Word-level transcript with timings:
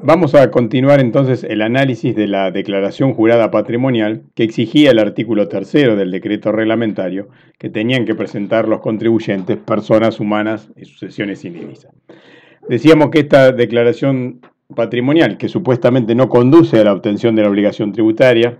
Vamos 0.00 0.36
a 0.36 0.52
continuar 0.52 1.00
entonces 1.00 1.42
el 1.42 1.60
análisis 1.60 2.14
de 2.14 2.28
la 2.28 2.52
declaración 2.52 3.14
jurada 3.14 3.50
patrimonial 3.50 4.22
que 4.36 4.44
exigía 4.44 4.92
el 4.92 5.00
artículo 5.00 5.48
tercero 5.48 5.96
del 5.96 6.12
decreto 6.12 6.52
reglamentario 6.52 7.28
que 7.58 7.68
tenían 7.68 8.04
que 8.04 8.14
presentar 8.14 8.68
los 8.68 8.80
contribuyentes, 8.80 9.56
personas 9.56 10.20
humanas 10.20 10.70
y 10.76 10.84
sucesiones 10.84 11.44
indivisas. 11.44 11.92
Decíamos 12.68 13.10
que 13.10 13.18
esta 13.18 13.50
declaración 13.50 14.40
patrimonial, 14.72 15.36
que 15.36 15.48
supuestamente 15.48 16.14
no 16.14 16.28
conduce 16.28 16.78
a 16.78 16.84
la 16.84 16.92
obtención 16.92 17.34
de 17.34 17.42
la 17.42 17.48
obligación 17.48 17.92
tributaria, 17.92 18.58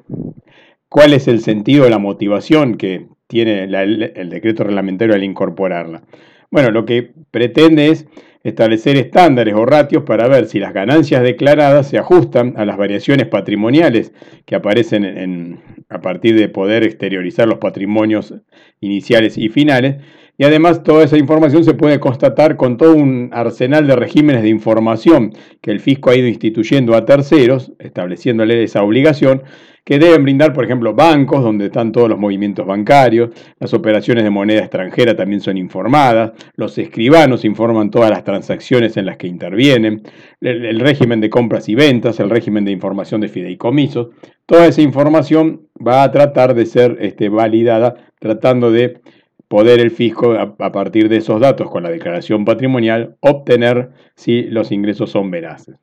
¿cuál 0.88 1.12
es 1.12 1.28
el 1.28 1.38
sentido, 1.40 1.88
la 1.88 1.98
motivación 1.98 2.76
que 2.76 3.06
tiene 3.28 3.62
el 3.62 4.28
decreto 4.28 4.64
reglamentario 4.64 5.14
al 5.14 5.22
incorporarla? 5.22 6.02
Bueno, 6.50 6.72
lo 6.72 6.84
que 6.84 7.12
pretende 7.30 7.90
es 7.90 8.08
establecer 8.42 8.96
estándares 8.96 9.54
o 9.54 9.66
ratios 9.66 10.04
para 10.04 10.28
ver 10.28 10.46
si 10.46 10.58
las 10.58 10.72
ganancias 10.72 11.22
declaradas 11.22 11.88
se 11.88 11.98
ajustan 11.98 12.54
a 12.56 12.64
las 12.64 12.76
variaciones 12.76 13.26
patrimoniales 13.26 14.12
que 14.46 14.54
aparecen 14.54 15.60
a 15.88 16.00
partir 16.00 16.36
de 16.36 16.48
poder 16.48 16.84
exteriorizar 16.84 17.48
los 17.48 17.58
patrimonios 17.58 18.34
iniciales 18.80 19.36
y 19.38 19.48
finales. 19.48 19.96
Y 20.40 20.44
además 20.44 20.84
toda 20.84 21.02
esa 21.02 21.18
información 21.18 21.64
se 21.64 21.74
puede 21.74 21.98
constatar 21.98 22.56
con 22.56 22.76
todo 22.76 22.94
un 22.94 23.30
arsenal 23.32 23.88
de 23.88 23.96
regímenes 23.96 24.42
de 24.42 24.48
información 24.48 25.32
que 25.60 25.72
el 25.72 25.80
fisco 25.80 26.10
ha 26.10 26.16
ido 26.16 26.28
instituyendo 26.28 26.94
a 26.94 27.04
terceros, 27.04 27.72
estableciéndole 27.80 28.62
esa 28.62 28.84
obligación, 28.84 29.42
que 29.88 29.98
deben 29.98 30.22
brindar, 30.22 30.52
por 30.52 30.66
ejemplo, 30.66 30.92
bancos, 30.92 31.42
donde 31.42 31.64
están 31.64 31.92
todos 31.92 32.10
los 32.10 32.18
movimientos 32.18 32.66
bancarios, 32.66 33.30
las 33.58 33.72
operaciones 33.72 34.22
de 34.22 34.28
moneda 34.28 34.60
extranjera 34.60 35.16
también 35.16 35.40
son 35.40 35.56
informadas, 35.56 36.32
los 36.56 36.76
escribanos 36.76 37.42
informan 37.46 37.90
todas 37.90 38.10
las 38.10 38.22
transacciones 38.22 38.98
en 38.98 39.06
las 39.06 39.16
que 39.16 39.28
intervienen, 39.28 40.02
el, 40.42 40.78
régimen 40.80 41.22
de 41.22 41.30
compras 41.30 41.70
y 41.70 41.74
ventas, 41.74 42.20
el 42.20 42.28
régimen 42.28 42.66
de 42.66 42.72
información 42.72 43.22
de 43.22 43.28
fideicomisos, 43.28 44.08
toda 44.44 44.66
esa 44.66 44.82
información 44.82 45.62
va 45.74 46.02
a 46.02 46.10
tratar 46.10 46.52
de 46.52 46.66
ser 46.66 46.98
este, 47.00 47.30
validada, 47.30 47.94
tratando 48.18 48.70
de 48.70 49.00
poder 49.48 49.80
el 49.80 49.90
fisco, 49.90 50.32
a, 50.32 50.54
a 50.58 50.70
partir 50.70 51.08
de 51.08 51.16
esos 51.16 51.40
datos 51.40 51.70
con 51.70 51.82
la 51.82 51.88
declaración 51.88 52.44
patrimonial, 52.44 53.16
obtener 53.20 53.88
si 54.16 54.42
los 54.42 54.70
ingresos 54.70 55.08
son 55.08 55.30
veraces. 55.30 55.76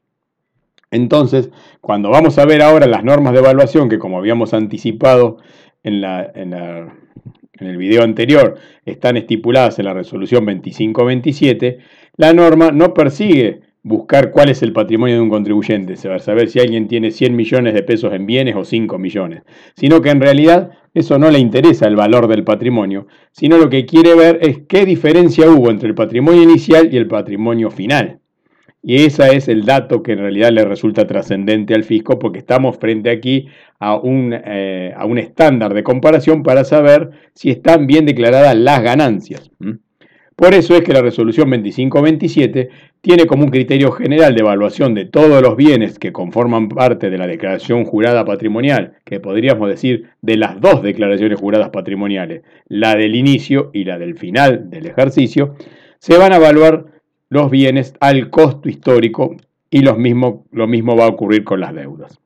Entonces, 0.96 1.50
cuando 1.82 2.10
vamos 2.10 2.38
a 2.38 2.46
ver 2.46 2.62
ahora 2.62 2.88
las 2.88 3.04
normas 3.04 3.34
de 3.34 3.40
evaluación, 3.40 3.90
que 3.90 4.00
como 4.00 4.18
habíamos 4.18 4.54
anticipado 4.54 5.38
en, 5.84 6.04
el 6.04 7.78
video 7.78 8.04
anterior, 8.04 8.56
están 8.86 9.18
estipuladas 9.18 9.78
en 9.80 9.86
la 9.86 9.94
resolución 9.94 10.46
2527, 10.46 11.80
la 12.16 12.34
norma 12.34 12.72
no 12.72 12.94
persigue 12.94 13.62
buscar 13.84 14.32
cuál 14.32 14.50
es 14.50 14.64
el 14.64 14.72
patrimonio 14.72 15.16
de 15.16 15.22
un 15.22 15.30
contribuyente, 15.30 15.98
saber 15.98 16.50
si 16.50 16.60
alguien 16.60 16.88
tiene 16.88 17.12
100 17.12 17.36
millones 17.36 17.74
de 17.74 17.84
pesos 17.84 18.14
en 18.14 18.26
bienes 18.26 18.56
o 18.56 18.64
5 18.64 18.98
millones, 18.98 19.44
sino 19.76 20.02
que 20.02 20.10
en 20.10 20.22
realidad 20.22 20.72
eso 20.94 21.20
no 21.20 21.30
le 21.30 21.40
interesa 21.40 21.88
el 21.88 21.98
valor 21.98 22.28
del 22.28 22.46
patrimonio, 22.46 23.06
sino 23.32 23.58
lo 23.58 23.70
que 23.70 23.86
quiere 23.86 24.16
ver 24.16 24.40
es 24.42 24.60
qué 24.68 24.86
diferencia 24.86 25.50
hubo 25.50 25.70
entre 25.70 25.90
el 25.90 25.96
patrimonio 25.96 26.42
inicial 26.42 26.92
y 26.92 26.98
el 26.98 27.08
patrimonio 27.08 27.70
final. 27.70 28.22
Y 28.88 29.04
ese 29.04 29.36
es 29.36 29.48
el 29.48 29.66
dato 29.66 30.04
que 30.04 30.12
en 30.12 30.20
realidad 30.20 30.52
le 30.52 30.64
resulta 30.64 31.08
trascendente 31.08 31.74
al 31.74 31.84
fisco 31.84 32.20
porque 32.20 32.38
estamos 32.38 32.78
frente 32.78 33.10
aquí 33.10 33.48
a 33.80 33.96
un, 33.96 34.32
eh, 34.32 34.94
a 34.96 35.08
un 35.08 35.18
estándar 35.18 35.74
de 35.74 35.82
comparación 35.82 36.44
para 36.44 36.64
saber 36.64 37.10
si 37.34 37.50
están 37.50 37.88
bien 37.88 38.06
declaradas 38.06 38.56
las 38.56 38.84
ganancias. 38.84 39.50
Por 40.36 40.54
eso 40.54 40.76
es 40.76 40.84
que 40.84 40.94
la 40.94 41.02
resolución 41.02 41.50
2527 41.50 42.70
tiene 43.02 43.26
como 43.26 43.46
un 43.46 43.50
criterio 43.50 43.92
general 43.92 44.36
de 44.36 44.42
evaluación 44.42 44.94
de 44.94 45.06
todos 45.06 45.42
los 45.42 45.56
bienes 45.56 45.98
que 45.98 46.12
conforman 46.12 46.70
parte 46.70 47.10
de 47.10 47.18
la 47.18 47.26
declaración 47.26 47.86
jurada 47.86 48.24
patrimonial, 48.24 48.98
que 49.04 49.20
podríamos 49.20 49.68
decir 49.68 50.10
de 50.22 50.38
las 50.38 50.62
dos 50.62 50.84
declaraciones 50.84 51.40
juradas 51.40 51.70
patrimoniales, 51.70 52.44
la 52.68 52.96
del 52.96 53.16
inicio 53.16 53.72
y 53.74 53.86
la 53.86 53.98
del 53.98 54.16
final 54.16 54.70
del 54.70 54.86
ejercicio, 54.86 55.56
se 55.98 56.20
van 56.20 56.34
a 56.34 56.36
evaluar 56.36 56.95
los 57.36 57.52
bienes 57.52 57.94
al 58.00 58.30
costo 58.30 58.70
histórico 58.70 59.36
y 59.70 59.82
lo 59.82 59.96
mismo, 59.96 60.46
lo 60.52 60.68
mismo 60.68 60.96
va 60.96 61.06
a 61.06 61.10
ocurrir 61.10 61.44
con 61.44 61.60
las 61.60 61.76
deudas. 61.76 62.20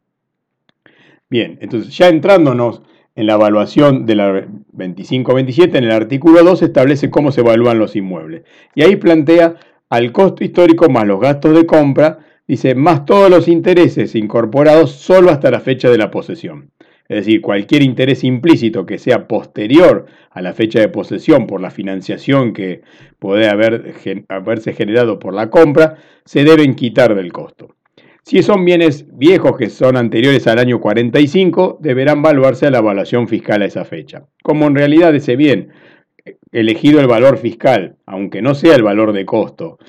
Bien, 1.29 1.57
entonces 1.61 1.95
ya 1.97 2.07
entrándonos 2.07 2.81
en 3.15 3.25
la 3.25 3.33
evaluación 3.33 4.05
de 4.05 4.15
la 4.15 4.47
2527, 4.71 5.77
en 5.77 5.83
el 5.83 5.91
artículo 5.91 6.43
2 6.43 6.61
establece 6.61 7.09
cómo 7.09 7.31
se 7.31 7.41
evalúan 7.41 7.79
los 7.79 7.95
inmuebles. 7.95 8.43
Y 8.75 8.83
ahí 8.83 8.95
plantea 8.95 9.55
al 9.89 10.11
costo 10.11 10.43
histórico 10.43 10.89
más 10.89 11.05
los 11.07 11.19
gastos 11.19 11.55
de 11.55 11.65
compra, 11.65 12.19
dice, 12.47 12.75
más 12.75 13.05
todos 13.05 13.29
los 13.29 13.47
intereses 13.47 14.15
incorporados 14.15 14.91
solo 14.91 15.31
hasta 15.31 15.51
la 15.51 15.59
fecha 15.59 15.89
de 15.89 15.97
la 15.97 16.11
posesión 16.11 16.71
es 17.09 17.25
decir, 17.25 17.41
cualquier 17.41 17.81
interés 17.81 18.23
implícito 18.23 18.85
que 18.85 18.99
sea 18.99 19.27
posterior 19.27 20.05
a 20.29 20.43
la 20.43 20.53
fecha 20.53 20.79
de 20.79 20.89
posesión 20.89 21.47
por 21.47 21.59
la 21.59 21.71
financiación 21.71 22.53
que 22.53 22.81
puede 23.17 23.49
haber, 23.49 23.95
haberse 24.29 24.73
generado 24.73 25.17
por 25.17 25.33
la 25.33 25.49
compra, 25.49 25.97
se 26.23 26.43
deben 26.43 26.75
quitar 26.75 27.15
del 27.15 27.33
costo. 27.33 27.75
Si 28.21 28.43
son 28.43 28.63
bienes 28.63 29.07
viejos 29.17 29.57
que 29.57 29.71
son 29.71 29.97
anteriores 29.97 30.45
al 30.45 30.59
año 30.59 30.79
45, 30.79 31.79
deberán 31.81 32.21
valuarse 32.21 32.67
a 32.67 32.71
la 32.71 32.77
evaluación 32.77 33.27
fiscal 33.27 33.63
a 33.63 33.65
esa 33.65 33.85
fecha. 33.85 34.27
Como 34.43 34.67
en 34.67 34.75
realidad 34.75 35.15
ese 35.15 35.35
bien, 35.35 35.69
elegido 36.51 36.99
el 36.99 37.07
valor 37.07 37.39
fiscal, 37.39 37.95
aunque 38.05 38.43
no 38.43 38.53
sea 38.53 38.75
el 38.75 38.83
valor 38.83 39.13
de 39.13 39.25
costo, 39.25 39.79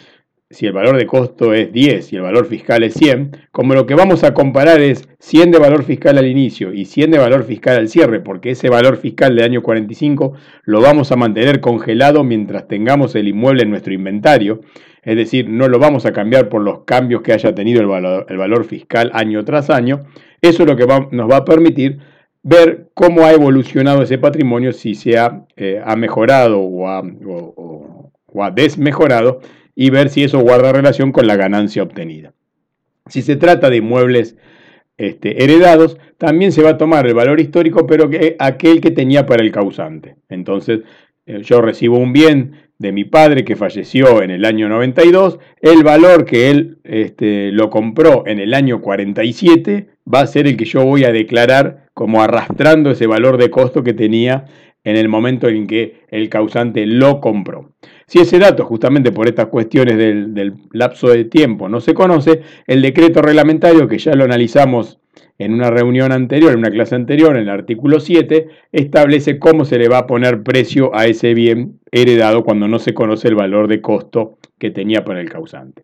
si 0.51 0.67
el 0.67 0.73
valor 0.73 0.97
de 0.97 1.07
costo 1.07 1.55
es 1.55 1.73
10 1.73 2.13
y 2.13 2.17
el 2.17 2.23
valor 2.23 2.45
fiscal 2.47 2.83
es 2.83 2.95
100, 2.95 3.37
como 3.53 3.75
lo 3.75 3.87
que 3.87 3.95
vamos 3.95 4.25
a 4.25 4.35
comparar 4.35 4.81
es 4.81 5.09
100 5.21 5.53
de 5.53 5.59
valor 5.61 5.85
fiscal 5.85 6.19
al 6.19 6.27
inicio 6.27 6.73
y 6.73 6.87
100 6.87 7.13
de 7.13 7.19
valor 7.19 7.45
fiscal 7.45 7.77
al 7.77 7.89
cierre, 7.89 8.19
porque 8.19 8.51
ese 8.51 8.69
valor 8.69 8.97
fiscal 8.97 9.37
de 9.37 9.45
año 9.45 9.63
45 9.63 10.33
lo 10.65 10.81
vamos 10.81 11.13
a 11.13 11.17
mantener 11.17 11.61
congelado 11.61 12.25
mientras 12.25 12.67
tengamos 12.67 13.15
el 13.15 13.29
inmueble 13.29 13.63
en 13.63 13.71
nuestro 13.71 13.95
inventario, 13.95 14.63
es 15.05 15.15
decir, 15.15 15.49
no 15.49 15.69
lo 15.69 15.79
vamos 15.79 16.05
a 16.05 16.13
cambiar 16.13 16.49
por 16.49 16.63
los 16.63 16.81
cambios 16.81 17.23
que 17.23 17.33
haya 17.33 17.55
tenido 17.55 17.81
el 17.81 17.87
valor, 17.87 18.65
fiscal 18.65 19.13
año 19.15 19.45
tras 19.45 19.71
año, 19.71 20.01
eso 20.43 20.65
es 20.65 20.69
lo 20.69 20.75
que 20.75 20.87
nos 21.13 21.31
va 21.31 21.37
a 21.37 21.45
permitir 21.45 22.01
ver 22.43 22.89
cómo 22.95 23.25
ha 23.25 23.31
evolucionado 23.31 24.03
ese 24.03 24.19
patrimonio, 24.19 24.73
si 24.73 24.97
se 24.97 25.17
ha, 25.17 25.47
eh, 25.57 25.81
mejorado 25.97 26.61
o 26.61 26.89
ha 26.89 28.51
desmejorado 28.51 29.41
y 29.75 29.91
ver 29.91 30.09
si 30.09 30.25
eso 30.25 30.41
guarda 30.41 30.73
relación 30.73 31.13
con 31.13 31.27
la 31.27 31.37
ganancia 31.37 31.83
obtenida. 31.83 32.33
Si 33.07 33.23
se 33.23 33.37
trata 33.37 33.71
de 33.71 33.79
inmuebles 33.79 34.37
este, 34.97 35.43
heredados, 35.43 35.97
también 36.19 36.53
se 36.53 36.63
va 36.63 36.71
a 36.71 36.79
tomar 36.79 37.07
el 37.07 37.15
valor 37.15 37.41
histórico, 37.41 37.87
pero 37.87 38.11
que, 38.11 38.37
aquel 38.39 38.81
que 38.81 38.91
tenía 38.91 39.27
para 39.27 39.43
el 39.43 39.51
causante. 39.51 40.17
Entonces, 40.29 40.81
eh, 41.27 41.41
yo 41.43 41.61
recibo 41.61 41.99
un 41.99 42.13
bien 42.13 42.53
de 42.79 42.93
mi 42.93 43.05
padre 43.05 43.45
que 43.45 43.57
falleció 43.57 44.23
en 44.23 44.31
el 44.31 44.45
año 44.45 44.69
92, 44.69 45.39
el 45.61 45.83
valor 45.83 46.25
que 46.25 46.51
él 46.51 46.79
este, 46.85 47.53
lo 47.53 47.69
compró 47.69 48.25
en 48.27 48.41
el 48.41 48.55
año 48.55 48.81
47 48.81 49.89
va 50.13 50.21
a 50.21 50.27
ser 50.27 50.47
el 50.47 50.57
que 50.57 50.65
yo 50.65 50.85
voy 50.85 51.05
a 51.05 51.13
declarar 51.13 51.87
como 51.93 52.23
arrastrando 52.23 52.91
ese 52.91 53.07
valor 53.07 53.37
de 53.37 53.51
costo 53.51 53.83
que 53.83 53.93
tenía 53.93 54.47
en 54.85 54.97
el 54.97 55.09
momento 55.09 55.49
en 55.49 55.67
que 55.67 56.01
el 56.09 56.29
causante 56.29 56.87
lo 56.87 57.21
compró. 57.21 57.73
Si 58.07 58.19
ese 58.19 58.39
dato, 58.39 58.65
justamente 58.65 59.13
por 59.13 59.29
estas 59.29 59.47
cuestiones 59.47 59.97
del, 59.97 60.55
lapso 60.73 61.09
de 61.09 61.25
tiempo, 61.25 61.69
no 61.69 61.81
se 61.81 61.95
conoce, 61.95 62.43
el 62.67 62.83
decreto 62.83 63.23
reglamentario, 63.23 63.89
que 63.89 63.99
ya 63.99 64.15
lo 64.15 64.25
analizamos 64.25 64.99
en 65.39 65.55
una 65.55 65.71
reunión 65.71 66.13
anterior, 66.13 66.53
en 66.53 66.59
una 66.59 66.71
clase 66.71 66.95
anterior, 66.95 67.37
en 67.37 67.43
el 67.43 67.51
artículo 67.51 68.01
7, 68.01 68.49
establece 68.73 69.39
cómo 69.39 69.65
se 69.65 69.79
le 69.79 69.89
va 69.89 69.99
a 69.99 70.07
poner 70.07 70.43
precio 70.43 70.95
a 70.95 71.07
ese 71.07 71.35
bien 71.35 71.79
heredado 71.93 72.45
cuando 72.45 72.69
no 72.69 72.79
se 72.79 72.95
conoce 72.95 73.29
el 73.29 73.37
valor 73.37 73.69
de 73.69 73.81
costo 73.81 74.39
que 74.59 74.71
tenía 74.71 75.05
para 75.05 75.21
el 75.21 75.31
causante. 75.31 75.83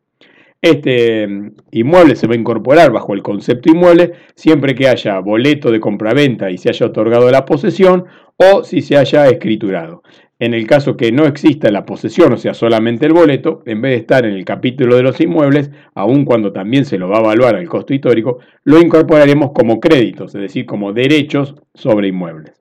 Este 0.63 1.27
mm, 1.27 1.53
inmueble 1.73 2.17
se 2.17 2.27
va 2.27 2.35
a 2.35 2.39
incorporar 2.39 2.91
bajo 2.91 3.15
el 3.15 3.23
concepto 3.23 3.71
inmueble 3.71 4.13
siempre 4.35 4.75
que 4.75 4.89
haya 4.89 5.19
boleto 5.21 5.71
de 5.71 5.81
compraventa 5.81 6.51
y 6.51 6.59
se 6.59 6.71
haya 6.71 6.87
otorgado 6.87 7.31
la 7.31 7.45
posesión 7.45 8.07
o 8.37 8.65
si 8.65 8.81
se 8.83 8.97
haya 8.97 9.27
escriturado. 9.29 10.03
En 10.39 10.53
el 10.53 10.67
caso 10.67 10.99
que 10.99 11.13
no 11.13 11.25
exista 11.25 11.71
la 11.71 11.87
posesión, 11.87 12.35
o 12.35 12.37
sea, 12.37 12.53
solamente 12.53 13.07
el 13.07 13.15
boleto, 13.15 13.63
en 13.65 13.81
vez 13.81 13.93
de 13.93 13.97
estar 13.97 14.27
en 14.27 14.35
el 14.35 14.45
capítulo 14.45 14.97
de 14.97 15.03
los 15.03 15.19
inmuebles, 15.21 15.71
aun 15.95 16.27
cuando 16.27 16.53
también 16.53 16.85
se 16.85 16.99
lo 16.99 17.09
va 17.09 17.19
a 17.19 17.21
evaluar 17.21 17.57
al 17.57 17.69
costo 17.69 17.95
histórico, 17.95 18.41
lo 18.65 18.79
incorporaremos 18.79 19.53
como 19.53 19.81
créditos, 19.81 20.35
es 20.35 20.43
decir, 20.43 20.67
como 20.67 20.93
derechos 20.93 21.55
sobre 21.75 22.09
inmuebles. 22.09 22.53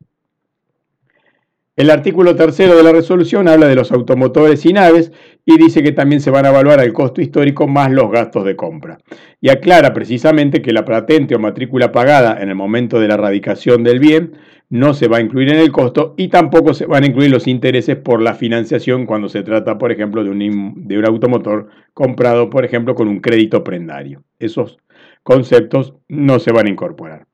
El 1.77 1.89
artículo 1.89 2.37
tercero 2.37 2.77
de 2.77 2.83
la 2.83 2.93
resolución 2.93 3.49
habla 3.49 3.67
de 3.67 3.75
los 3.75 3.91
automotores 3.91 4.65
y 4.65 4.71
naves 4.71 5.11
y 5.45 5.57
dice 5.57 5.83
que 5.83 5.91
también 5.91 6.21
se 6.21 6.31
van 6.31 6.45
a 6.45 6.49
evaluar 6.49 6.79
al 6.79 6.93
costo 6.93 7.19
histórico 7.19 7.67
más 7.67 7.91
los 7.91 8.09
gastos 8.09 8.45
de 8.45 8.55
compra. 8.55 8.97
Y 9.41 9.49
aclara 9.49 9.93
precisamente 9.93 10.61
que 10.61 10.71
la 10.71 10.85
patente 10.85 11.35
o 11.35 11.39
matrícula 11.39 11.91
pagada 11.91 12.41
en 12.41 12.47
el 12.47 12.55
momento 12.55 13.01
de 13.01 13.09
la 13.09 13.15
erradicación 13.15 13.83
del 13.83 13.99
bien 13.99 14.37
no 14.69 14.93
se 14.93 15.07
va 15.07 15.17
a 15.17 15.21
incluir 15.21 15.49
en 15.49 15.59
el 15.59 15.71
costo 15.71 16.15
y 16.17 16.27
tampoco 16.27 16.73
se 16.73 16.85
van 16.85 17.03
a 17.03 17.07
incluir 17.07 17.31
los 17.31 17.47
intereses 17.47 17.95
por 17.95 18.21
la 18.21 18.33
financiación 18.33 19.05
cuando 19.05 19.29
se 19.29 19.43
trata, 19.43 19.77
por 19.77 19.91
ejemplo, 19.91 20.23
de 20.23 20.29
un, 20.29 20.87
de 20.87 20.97
un 20.97 21.05
automotor 21.05 21.69
comprado, 21.93 22.49
por 22.49 22.65
ejemplo, 22.65 22.95
con 22.95 23.07
un 23.07 23.19
crédito 23.19 23.63
prendario. 23.63 24.23
Esos 24.39 24.77
conceptos 25.23 25.93
no 26.07 26.39
se 26.39 26.51
van 26.51 26.67
a 26.67 26.69
incorporar. 26.69 27.27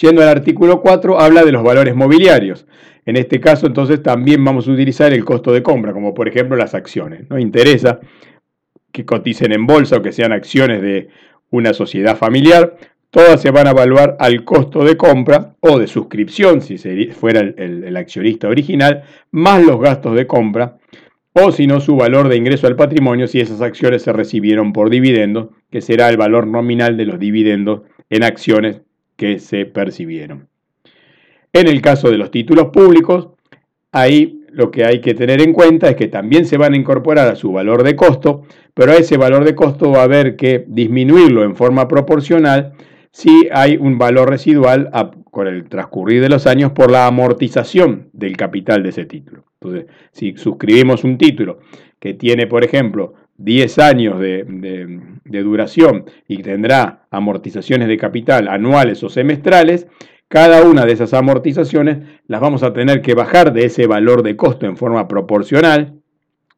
Yendo 0.00 0.22
al 0.22 0.28
artículo 0.28 0.80
4, 0.80 1.20
habla 1.20 1.44
de 1.44 1.52
los 1.52 1.62
valores 1.62 1.94
mobiliarios. 1.94 2.66
En 3.06 3.16
este 3.16 3.40
caso, 3.40 3.66
entonces, 3.66 4.02
también 4.02 4.44
vamos 4.44 4.66
a 4.66 4.72
utilizar 4.72 5.12
el 5.12 5.24
costo 5.24 5.52
de 5.52 5.62
compra, 5.62 5.92
como 5.92 6.14
por 6.14 6.26
ejemplo 6.26 6.56
las 6.56 6.74
acciones. 6.74 7.28
No 7.28 7.38
interesa 7.38 8.00
que 8.90 9.04
coticen 9.04 9.52
en 9.52 9.66
bolsa 9.66 9.96
o 9.96 10.02
que 10.02 10.12
sean 10.12 10.32
acciones 10.32 10.80
de 10.80 11.08
una 11.50 11.74
sociedad 11.74 12.16
familiar, 12.16 12.76
todas 13.14 13.40
se 13.40 13.52
van 13.52 13.68
a 13.68 13.70
evaluar 13.70 14.16
al 14.18 14.42
costo 14.42 14.82
de 14.82 14.96
compra 14.96 15.54
o 15.60 15.78
de 15.78 15.86
suscripción, 15.86 16.60
si 16.60 16.76
fuera 17.12 17.42
el, 17.42 17.96
accionista 17.96 18.48
original, 18.48 19.04
más 19.30 19.64
los 19.64 19.80
gastos 19.80 20.16
de 20.16 20.26
compra, 20.26 20.78
o 21.32 21.52
si 21.52 21.68
no 21.68 21.78
su 21.78 21.94
valor 21.94 22.28
de 22.28 22.36
ingreso 22.36 22.66
al 22.66 22.74
patrimonio 22.74 23.28
si 23.28 23.38
esas 23.38 23.60
acciones 23.60 24.02
se 24.02 24.12
recibieron 24.12 24.72
por 24.72 24.90
dividendo, 24.90 25.52
que 25.70 25.80
será 25.80 26.08
el 26.08 26.16
valor 26.16 26.48
nominal 26.48 26.96
de 26.96 27.04
los 27.04 27.20
dividendos 27.20 27.82
en 28.10 28.24
acciones 28.24 28.80
que 29.14 29.38
se 29.38 29.64
percibieron. 29.64 30.48
En 31.52 31.68
el 31.68 31.80
caso 31.82 32.10
de 32.10 32.18
los 32.18 32.32
títulos 32.32 32.70
públicos, 32.72 33.28
ahí 33.92 34.40
lo 34.50 34.72
que 34.72 34.84
hay 34.84 35.00
que 35.00 35.14
tener 35.14 35.40
en 35.40 35.52
cuenta 35.52 35.88
es 35.88 35.94
que 35.94 36.08
también 36.08 36.46
se 36.46 36.56
van 36.56 36.72
a 36.72 36.76
incorporar 36.76 37.28
a 37.28 37.36
su 37.36 37.52
valor 37.52 37.84
de 37.84 37.94
costo, 37.94 38.42
pero 38.74 38.90
a 38.90 38.96
ese 38.96 39.16
valor 39.16 39.44
de 39.44 39.54
costo 39.54 39.92
va 39.92 40.00
a 40.00 40.04
haber 40.04 40.34
que 40.34 40.64
disminuirlo 40.66 41.44
en 41.44 41.54
forma 41.54 41.86
proporcional 41.86 42.72
si 43.14 43.48
hay 43.52 43.76
un 43.76 43.96
valor 43.96 44.28
residual 44.28 44.90
con 45.30 45.46
el 45.46 45.68
transcurrir 45.68 46.20
de 46.20 46.28
los 46.28 46.48
años 46.48 46.72
por 46.72 46.90
la 46.90 47.06
amortización 47.06 48.08
del 48.12 48.36
capital 48.36 48.82
de 48.82 48.88
ese 48.88 49.04
título. 49.04 49.44
Entonces, 49.60 49.86
si 50.10 50.36
suscribimos 50.36 51.04
un 51.04 51.16
título 51.16 51.60
que 52.00 52.14
tiene, 52.14 52.48
por 52.48 52.64
ejemplo, 52.64 53.14
10 53.36 53.78
años 53.78 54.18
de, 54.18 54.98
de 55.24 55.42
duración 55.44 56.06
y 56.26 56.42
tendrá 56.42 57.06
amortizaciones 57.12 57.86
de 57.86 57.98
capital 57.98 58.48
anuales 58.48 59.00
o 59.04 59.08
semestrales, 59.08 59.86
cada 60.26 60.64
una 60.64 60.84
de 60.84 60.94
esas 60.94 61.14
amortizaciones 61.14 61.98
las 62.26 62.40
vamos 62.40 62.64
a 62.64 62.72
tener 62.72 63.00
que 63.00 63.14
bajar 63.14 63.52
de 63.52 63.66
ese 63.66 63.86
valor 63.86 64.24
de 64.24 64.34
costo 64.34 64.66
en 64.66 64.76
forma 64.76 65.06
proporcional. 65.06 66.00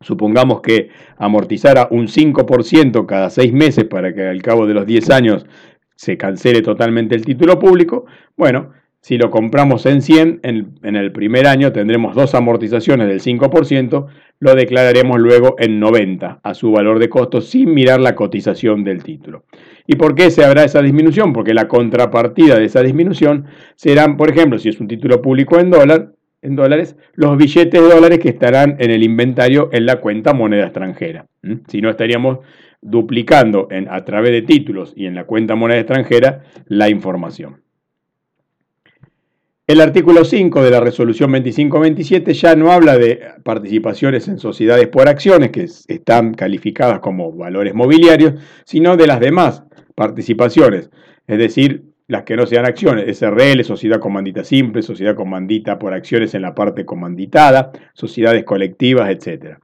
Supongamos 0.01 0.63
que 0.63 0.89
amortizara 1.19 1.89
un 1.91 2.07
5% 2.07 3.05
cada 3.05 3.29
6 3.29 3.53
meses 3.53 3.85
para 3.85 4.15
que 4.15 4.27
al 4.27 4.41
cabo 4.41 4.67
de 4.67 4.73
los 4.73 4.87
10 4.87 5.11
años 5.11 5.47
se 5.97 6.17
cancele 6.17 6.63
totalmente 6.63 7.15
el 7.15 7.25
título 7.25 7.59
público. 7.59 8.07
Bueno, 8.37 8.71
si 9.01 9.19
lo 9.19 9.31
compramos 9.31 9.87
en 9.87 10.03
100, 10.03 10.41
en, 10.43 10.97
el 10.97 11.13
primer 11.13 11.47
año 11.47 11.73
tendremos 11.73 12.15
dos 12.17 12.35
amortizaciones 12.35 13.07
del 13.07 13.21
5%, 13.21 14.07
lo 14.41 14.55
declararemos 14.55 15.21
luego 15.21 15.55
en 15.59 15.79
90 15.79 16.41
a 16.43 16.55
su 16.55 16.73
valor 16.73 16.99
de 16.99 17.09
costo 17.09 17.41
sin 17.41 17.73
mirar 17.73 18.01
la 18.01 18.17
cotización 18.17 18.83
del 18.83 19.05
título. 19.05 19.45
¿Y 19.87 19.95
por 19.95 20.17
qué 20.17 20.31
se 20.31 20.45
habrá 20.45 20.65
esa 20.65 20.83
disminución? 20.83 21.33
Porque 21.33 21.55
la 21.55 21.69
contrapartida 21.69 22.59
de 22.59 22.65
esa 22.65 22.83
disminución 22.83 23.47
serán, 23.77 24.17
por 24.17 24.31
ejemplo, 24.31 24.59
si 24.59 24.71
es 24.71 24.81
un 24.81 24.89
título 24.89 25.23
público 25.23 25.59
en 25.61 25.71
dólar, 25.71 26.13
en 26.43 26.57
dólares, 26.57 26.97
los 27.15 27.37
billetes 27.37 27.81
de 27.81 27.89
dólares 27.89 28.19
que 28.19 28.29
estarán 28.29 28.77
en 28.81 28.91
el 28.91 29.05
inventario 29.05 29.71
en 29.73 29.87
la 29.87 30.01
cuenta 30.01 30.35
moneda 30.35 30.65
extranjera. 30.65 31.27
Si 31.69 31.81
no 31.81 31.91
estaríamos 31.91 32.41
duplicando 32.87 33.69
en, 33.71 33.89
a 33.89 34.05
través 34.05 34.33
de 34.33 34.43
títulos 34.43 34.93
y 34.97 35.07
en 35.07 35.15
la 35.15 35.25
cuenta 35.25 35.55
moneda 35.55 35.81
extranjera 35.81 36.45
la 36.67 36.89
información. 36.89 37.63
El 39.67 39.81
artículo 39.81 40.25
5 40.25 40.63
de 40.63 40.71
la 40.71 40.79
resolución 40.79 41.33
2527 41.33 42.35
ya 42.35 42.55
no 42.55 42.71
habla 42.71 42.97
de 42.97 43.21
participaciones 43.43 44.29
en 44.29 44.39
sociedades 44.39 44.87
por 44.87 45.09
acciones, 45.09 45.51
que 45.51 45.65
están 45.65 46.35
calificadas 46.35 47.01
como 47.01 47.33
valores 47.33 47.75
mobiliarios, 47.75 48.35
sino 48.65 48.97
de 48.97 49.09
las 49.09 49.19
demás 49.19 49.65
participaciones, 49.97 50.91
es 51.27 51.39
decir, 51.39 51.83
las 52.07 52.23
que 52.23 52.37
no 52.37 52.47
sean 52.47 52.65
acciones, 52.65 53.19
SRL, 53.19 53.65
sociedad 53.65 53.99
comandita 53.99 54.45
simple, 54.45 54.83
sociedad 54.83 55.17
comandita 55.17 55.81
por 55.81 55.93
acciones 55.93 56.35
en 56.35 56.43
la 56.43 56.55
parte 56.55 56.85
comanditada, 56.85 57.73
sociedades 57.95 58.45
colectivas, 58.45 59.11
etc. 59.11 59.59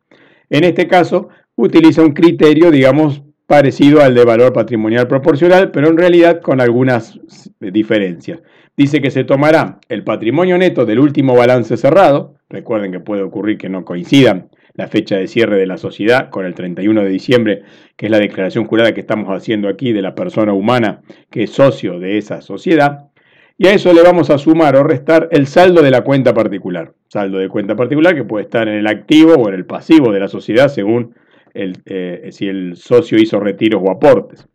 En 0.50 0.64
este 0.64 0.88
caso, 0.88 1.28
utiliza 1.56 2.02
un 2.02 2.12
criterio, 2.12 2.70
digamos, 2.70 3.22
parecido 3.46 4.00
al 4.00 4.14
de 4.14 4.24
valor 4.24 4.52
patrimonial 4.52 5.08
proporcional, 5.08 5.70
pero 5.70 5.88
en 5.88 5.98
realidad 5.98 6.40
con 6.40 6.60
algunas 6.60 7.20
diferencias. 7.60 8.40
Dice 8.76 9.02
que 9.02 9.10
se 9.10 9.24
tomará 9.24 9.78
el 9.88 10.04
patrimonio 10.04 10.56
neto 10.56 10.86
del 10.86 10.98
último 10.98 11.36
balance 11.36 11.76
cerrado, 11.76 12.36
recuerden 12.48 12.92
que 12.92 13.00
puede 13.00 13.22
ocurrir 13.22 13.58
que 13.58 13.68
no 13.68 13.84
coincidan 13.84 14.48
la 14.74 14.88
fecha 14.88 15.16
de 15.16 15.26
cierre 15.26 15.58
de 15.58 15.66
la 15.66 15.76
sociedad 15.76 16.30
con 16.30 16.46
el 16.46 16.54
31 16.54 17.02
de 17.02 17.08
diciembre, 17.10 17.62
que 17.96 18.06
es 18.06 18.12
la 18.12 18.18
declaración 18.18 18.64
jurada 18.64 18.94
que 18.94 19.00
estamos 19.00 19.28
haciendo 19.28 19.68
aquí 19.68 19.92
de 19.92 20.00
la 20.00 20.14
persona 20.14 20.54
humana 20.54 21.02
que 21.30 21.42
es 21.42 21.50
socio 21.50 21.98
de 21.98 22.16
esa 22.16 22.40
sociedad, 22.40 23.10
y 23.58 23.66
a 23.66 23.74
eso 23.74 23.92
le 23.92 24.02
vamos 24.02 24.30
a 24.30 24.38
sumar 24.38 24.76
o 24.76 24.82
restar 24.82 25.28
el 25.30 25.46
saldo 25.46 25.82
de 25.82 25.90
la 25.90 26.00
cuenta 26.00 26.32
particular, 26.32 26.94
saldo 27.08 27.38
de 27.38 27.50
cuenta 27.50 27.76
particular 27.76 28.14
que 28.14 28.24
puede 28.24 28.44
estar 28.44 28.66
en 28.66 28.78
el 28.78 28.86
activo 28.86 29.34
o 29.34 29.48
en 29.48 29.54
el 29.54 29.66
pasivo 29.66 30.10
de 30.10 30.20
la 30.20 30.28
sociedad 30.28 30.68
según 30.68 31.14
eh, 31.54 32.28
si 32.32 32.48
el 32.48 32.76
socio 32.76 33.18
hizo 33.18 33.40
retiros 33.40 33.82
o 33.84 33.90
aportes. 33.90 34.46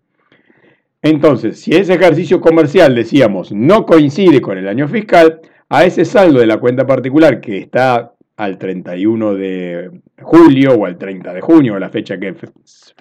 Entonces, 1.01 1.59
si 1.59 1.75
ese 1.75 1.93
ejercicio 1.93 2.41
comercial, 2.41 2.95
decíamos, 2.95 3.51
no 3.51 3.85
coincide 3.85 4.41
con 4.41 4.57
el 4.57 4.67
año 4.67 4.87
fiscal, 4.87 5.39
a 5.69 5.85
ese 5.85 6.05
saldo 6.05 6.39
de 6.39 6.47
la 6.47 6.57
cuenta 6.57 6.87
particular 6.87 7.39
que 7.41 7.57
está 7.57 8.13
al 8.37 8.57
31 8.57 9.35
de 9.35 9.91
julio 10.21 10.73
o 10.73 10.85
al 10.85 10.97
30 10.97 11.33
de 11.33 11.41
junio, 11.41 11.79
la 11.79 11.89
fecha 11.89 12.19
que 12.19 12.35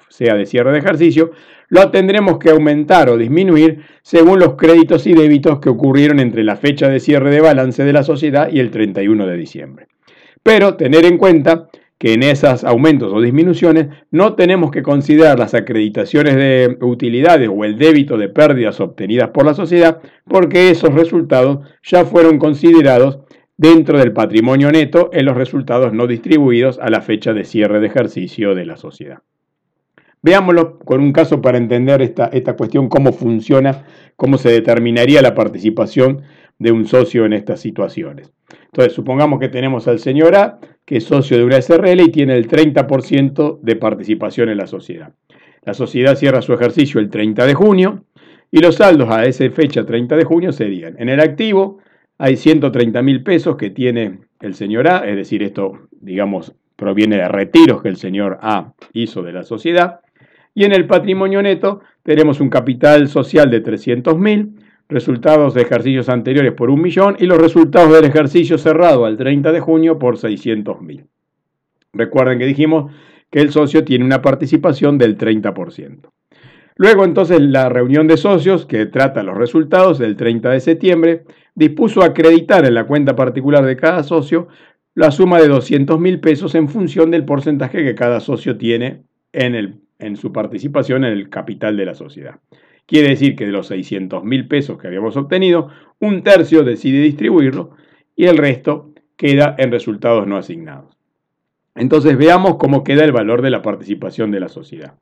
sea 0.08 0.34
de 0.34 0.46
cierre 0.46 0.72
de 0.72 0.78
ejercicio, 0.78 1.32
lo 1.68 1.90
tendremos 1.90 2.38
que 2.38 2.50
aumentar 2.50 3.10
o 3.10 3.18
disminuir 3.18 3.82
según 4.02 4.38
los 4.38 4.54
créditos 4.54 5.06
y 5.06 5.12
débitos 5.12 5.60
que 5.60 5.68
ocurrieron 5.68 6.20
entre 6.20 6.44
la 6.44 6.56
fecha 6.56 6.88
de 6.88 7.00
cierre 7.00 7.30
de 7.30 7.40
balance 7.40 7.84
de 7.84 7.92
la 7.92 8.02
sociedad 8.02 8.48
y 8.50 8.60
el 8.60 8.70
31 8.70 9.26
de 9.26 9.36
diciembre. 9.36 9.88
Pero 10.42 10.76
tener 10.76 11.04
en 11.04 11.18
cuenta 11.18 11.68
que 11.98 12.12
en 12.12 12.22
esos 12.22 12.64
aumentos 12.64 13.12
o 13.12 13.20
disminuciones 13.20 13.88
no 14.10 14.34
tenemos 14.34 14.70
que 14.70 14.82
considerar 14.82 15.38
las 15.38 15.54
acreditaciones 15.54 16.36
de 16.36 16.76
utilidades 16.82 17.48
o 17.52 17.64
el 17.64 17.78
débito 17.78 18.18
de 18.18 18.28
pérdidas 18.28 18.80
obtenidas 18.80 19.30
por 19.30 19.46
la 19.46 19.54
sociedad 19.54 20.00
porque 20.24 20.70
esos 20.70 20.92
resultados 20.92 21.66
ya 21.82 22.04
fueron 22.04 22.38
considerados 22.38 23.20
dentro 23.56 23.98
del 23.98 24.12
patrimonio 24.12 24.70
neto 24.70 25.08
en 25.12 25.24
los 25.24 25.36
resultados 25.36 25.92
no 25.92 26.06
distribuidos 26.06 26.78
a 26.78 26.90
la 26.90 27.00
fecha 27.00 27.32
de 27.32 27.44
cierre 27.44 27.80
de 27.80 27.86
ejercicio 27.86 28.54
de 28.54 28.66
la 28.66 28.76
sociedad. 28.76 29.18
Veámoslo 30.22 30.78
con 30.80 31.00
un 31.00 31.12
caso 31.12 31.40
para 31.40 31.56
entender 31.56 32.02
esta, 32.02 32.26
esta 32.26 32.56
cuestión, 32.56 32.88
cómo 32.88 33.12
funciona, 33.12 33.84
cómo 34.16 34.38
se 34.38 34.50
determinaría 34.50 35.22
la 35.22 35.34
participación 35.34 36.22
de 36.58 36.72
un 36.72 36.86
socio 36.86 37.24
en 37.26 37.32
estas 37.32 37.60
situaciones. 37.60 38.32
Entonces, 38.66 38.92
supongamos 38.92 39.38
que 39.38 39.48
tenemos 39.48 39.86
al 39.88 39.98
señor 39.98 40.34
A, 40.34 40.58
que 40.86 40.98
es 40.98 41.04
socio 41.04 41.36
de 41.36 41.44
una 41.44 41.60
SRL 41.60 42.00
y 42.00 42.10
tiene 42.10 42.36
el 42.36 42.48
30% 42.48 43.60
de 43.60 43.76
participación 43.76 44.48
en 44.48 44.56
la 44.56 44.66
sociedad. 44.66 45.12
La 45.64 45.74
sociedad 45.74 46.14
cierra 46.14 46.40
su 46.40 46.54
ejercicio 46.54 47.00
el 47.00 47.10
30 47.10 47.44
de 47.44 47.54
junio 47.54 48.04
y 48.52 48.60
los 48.60 48.76
saldos 48.76 49.10
a 49.10 49.24
esa 49.24 49.50
fecha 49.50 49.84
30 49.84 50.16
de 50.16 50.24
junio 50.24 50.52
serían, 50.52 50.94
en 50.98 51.08
el 51.08 51.20
activo 51.20 51.80
hay 52.18 52.36
130 52.36 53.02
mil 53.02 53.22
pesos 53.22 53.56
que 53.56 53.70
tiene 53.70 54.20
el 54.40 54.54
señor 54.54 54.88
A, 54.88 55.06
es 55.06 55.16
decir, 55.16 55.42
esto, 55.42 55.88
digamos, 55.90 56.54
proviene 56.76 57.16
de 57.16 57.28
retiros 57.28 57.82
que 57.82 57.88
el 57.88 57.96
señor 57.96 58.38
A 58.40 58.72
hizo 58.92 59.22
de 59.22 59.32
la 59.32 59.42
sociedad, 59.42 60.00
y 60.54 60.64
en 60.64 60.72
el 60.72 60.86
patrimonio 60.86 61.42
neto 61.42 61.80
tenemos 62.02 62.40
un 62.40 62.48
capital 62.48 63.08
social 63.08 63.50
de 63.50 63.60
300 63.60 64.16
mil, 64.18 64.54
resultados 64.88 65.54
de 65.54 65.62
ejercicios 65.62 66.08
anteriores 66.08 66.52
por 66.52 66.70
un 66.70 66.80
millón 66.80 67.16
y 67.18 67.26
los 67.26 67.38
resultados 67.38 67.92
del 67.92 68.04
ejercicio 68.04 68.58
cerrado 68.58 69.04
al 69.04 69.16
30 69.16 69.52
de 69.52 69.60
junio 69.60 69.98
por 69.98 70.18
600 70.18 70.80
mil. 70.80 71.06
Recuerden 71.92 72.38
que 72.38 72.46
dijimos 72.46 72.92
que 73.30 73.40
el 73.40 73.50
socio 73.50 73.84
tiene 73.84 74.04
una 74.04 74.22
participación 74.22 74.98
del 74.98 75.18
30%. 75.18 76.10
Luego 76.76 77.04
entonces 77.04 77.40
la 77.40 77.68
reunión 77.68 78.06
de 78.06 78.18
socios 78.18 78.66
que 78.66 78.86
trata 78.86 79.22
los 79.22 79.36
resultados 79.36 79.98
del 79.98 80.14
30 80.14 80.50
de 80.50 80.60
septiembre 80.60 81.24
dispuso 81.54 82.02
acreditar 82.02 82.66
en 82.66 82.74
la 82.74 82.84
cuenta 82.84 83.16
particular 83.16 83.64
de 83.64 83.76
cada 83.76 84.02
socio 84.02 84.48
la 84.94 85.10
suma 85.10 85.40
de 85.40 85.48
200 85.48 85.98
mil 85.98 86.20
pesos 86.20 86.54
en 86.54 86.68
función 86.68 87.10
del 87.10 87.24
porcentaje 87.24 87.82
que 87.82 87.94
cada 87.94 88.20
socio 88.20 88.56
tiene 88.56 89.04
en, 89.32 89.54
el, 89.54 89.80
en 89.98 90.16
su 90.16 90.32
participación 90.32 91.04
en 91.04 91.12
el 91.12 91.28
capital 91.30 91.76
de 91.76 91.86
la 91.86 91.94
sociedad. 91.94 92.40
Quiere 92.86 93.08
decir 93.08 93.34
que 93.36 93.46
de 93.46 93.52
los 93.52 93.66
600 93.66 94.24
mil 94.24 94.46
pesos 94.46 94.78
que 94.78 94.86
habíamos 94.86 95.16
obtenido, 95.16 95.68
un 96.00 96.22
tercio 96.22 96.62
decide 96.62 97.00
distribuirlo 97.00 97.70
y 98.14 98.26
el 98.26 98.38
resto 98.38 98.92
queda 99.16 99.54
en 99.58 99.72
resultados 99.72 100.26
no 100.26 100.36
asignados. 100.36 100.96
Entonces 101.74 102.16
veamos 102.16 102.56
cómo 102.56 102.84
queda 102.84 103.04
el 103.04 103.12
valor 103.12 103.42
de 103.42 103.50
la 103.50 103.62
participación 103.62 104.30
de 104.30 104.40
la 104.40 104.48
sociedad. 104.48 104.94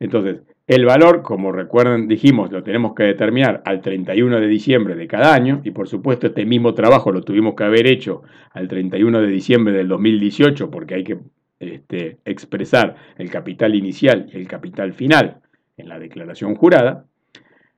Entonces, 0.00 0.42
el 0.66 0.84
valor, 0.86 1.22
como 1.22 1.52
recuerdan, 1.52 2.08
dijimos, 2.08 2.50
lo 2.50 2.62
tenemos 2.62 2.94
que 2.94 3.04
determinar 3.04 3.62
al 3.64 3.80
31 3.80 4.40
de 4.40 4.46
diciembre 4.46 4.94
de 4.94 5.06
cada 5.06 5.34
año, 5.34 5.60
y 5.62 5.70
por 5.70 5.88
supuesto 5.88 6.26
este 6.26 6.46
mismo 6.46 6.74
trabajo 6.74 7.12
lo 7.12 7.22
tuvimos 7.22 7.54
que 7.54 7.64
haber 7.64 7.86
hecho 7.86 8.22
al 8.50 8.66
31 8.68 9.20
de 9.20 9.26
diciembre 9.26 9.74
del 9.74 9.88
2018, 9.88 10.70
porque 10.70 10.94
hay 10.94 11.04
que 11.04 11.18
este, 11.60 12.18
expresar 12.24 12.96
el 13.18 13.30
capital 13.30 13.74
inicial 13.74 14.28
y 14.32 14.36
el 14.36 14.48
capital 14.48 14.94
final 14.94 15.40
en 15.76 15.88
la 15.88 15.98
declaración 15.98 16.54
jurada. 16.54 17.06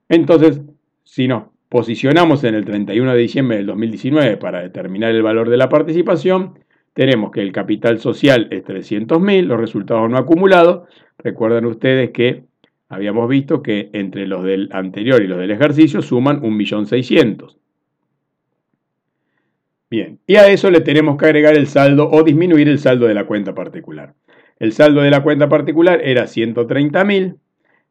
Entonces, 0.08 0.60
si 1.04 1.28
nos 1.28 1.44
posicionamos 1.68 2.44
en 2.44 2.54
el 2.54 2.64
31 2.64 3.12
de 3.12 3.18
diciembre 3.18 3.56
del 3.56 3.66
2019 3.66 4.36
para 4.36 4.60
determinar 4.60 5.10
el 5.10 5.22
valor 5.22 5.50
de 5.50 5.56
la 5.56 5.68
participación, 5.68 6.58
tenemos 6.92 7.30
que 7.30 7.42
el 7.42 7.52
capital 7.52 7.98
social 7.98 8.48
es 8.50 8.64
300.000, 8.64 9.42
los 9.42 9.60
resultados 9.60 10.08
no 10.08 10.16
acumulados. 10.16 10.88
Recuerden 11.18 11.66
ustedes 11.66 12.10
que 12.10 12.44
habíamos 12.88 13.28
visto 13.28 13.62
que 13.62 13.90
entre 13.92 14.26
los 14.26 14.44
del 14.44 14.70
anterior 14.72 15.22
y 15.22 15.26
los 15.26 15.38
del 15.38 15.50
ejercicio 15.50 16.00
suman 16.02 16.40
1.600.000. 16.40 17.56
Bien, 19.88 20.18
y 20.26 20.34
a 20.36 20.48
eso 20.48 20.70
le 20.70 20.80
tenemos 20.80 21.16
que 21.16 21.26
agregar 21.26 21.54
el 21.54 21.68
saldo 21.68 22.10
o 22.10 22.24
disminuir 22.24 22.68
el 22.68 22.78
saldo 22.78 23.06
de 23.06 23.14
la 23.14 23.24
cuenta 23.24 23.54
particular. 23.54 24.14
El 24.58 24.72
saldo 24.72 25.02
de 25.02 25.10
la 25.10 25.22
cuenta 25.22 25.48
particular 25.48 26.00
era 26.02 26.24
130.000 26.24 27.36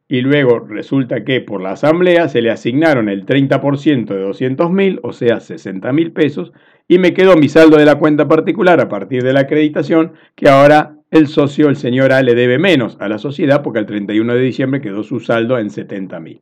y 0.08 0.20
luego 0.20 0.60
resulta 0.60 1.24
que 1.24 1.40
por 1.40 1.60
la 1.60 1.72
asamblea 1.72 2.28
se 2.28 2.40
le 2.40 2.50
asignaron 2.50 3.08
el 3.08 3.26
30% 3.26 4.06
de 4.06 4.24
200.000, 4.24 5.00
o 5.02 5.12
sea, 5.12 5.38
60.000 5.38 6.12
pesos, 6.12 6.52
y 6.88 6.98
me 6.98 7.12
quedó 7.12 7.36
mi 7.36 7.48
saldo 7.48 7.76
de 7.76 7.84
la 7.84 7.96
cuenta 7.96 8.28
particular 8.28 8.80
a 8.80 8.88
partir 8.88 9.24
de 9.24 9.32
la 9.32 9.40
acreditación, 9.40 10.12
que 10.36 10.48
ahora 10.48 10.96
el 11.10 11.26
socio, 11.26 11.68
el 11.68 11.76
señor 11.76 12.12
A, 12.12 12.22
le 12.22 12.34
debe 12.34 12.58
menos 12.58 12.96
a 13.00 13.08
la 13.08 13.18
sociedad 13.18 13.62
porque 13.62 13.80
el 13.80 13.86
31 13.86 14.34
de 14.34 14.40
diciembre 14.40 14.80
quedó 14.80 15.02
su 15.02 15.18
saldo 15.18 15.58
en 15.58 15.70
70.000. 15.70 16.40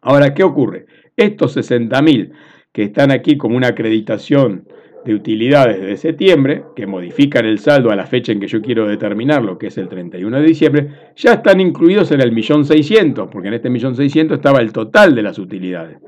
Ahora, 0.00 0.34
¿qué 0.34 0.42
ocurre? 0.42 0.86
Estos 1.16 1.56
60.000 1.56 2.32
que 2.72 2.82
están 2.82 3.10
aquí 3.10 3.36
como 3.36 3.56
una 3.56 3.68
acreditación 3.68 4.68
de 5.08 5.14
utilidades 5.14 5.80
de 5.80 5.96
septiembre, 5.96 6.64
que 6.76 6.86
modifican 6.86 7.46
el 7.46 7.58
saldo 7.58 7.90
a 7.90 7.96
la 7.96 8.06
fecha 8.06 8.30
en 8.30 8.40
que 8.40 8.46
yo 8.46 8.60
quiero 8.60 8.86
determinarlo, 8.86 9.56
que 9.56 9.68
es 9.68 9.78
el 9.78 9.88
31 9.88 10.36
de 10.36 10.46
diciembre, 10.46 10.88
ya 11.16 11.32
están 11.32 11.60
incluidos 11.60 12.12
en 12.12 12.20
el 12.20 12.30
millón 12.30 12.66
seiscientos, 12.66 13.28
porque 13.32 13.48
en 13.48 13.54
este 13.54 13.70
millón 13.70 13.96
seiscientos 13.96 14.36
estaba 14.36 14.60
el 14.60 14.70
total 14.70 15.14
de 15.14 15.22
las 15.22 15.38
utilidades. 15.38 15.98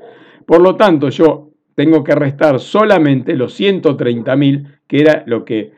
Por 0.45 0.61
lo 0.61 0.75
tanto, 0.75 1.09
yo 1.09 1.49
tengo 1.73 2.03
que 2.03 2.13
restar 2.13 2.59
solamente 2.59 3.35
los 3.35 3.59
130.000, 3.59 4.81
que 4.85 5.01
era 5.01 5.23
lo 5.25 5.45
que, 5.45 5.71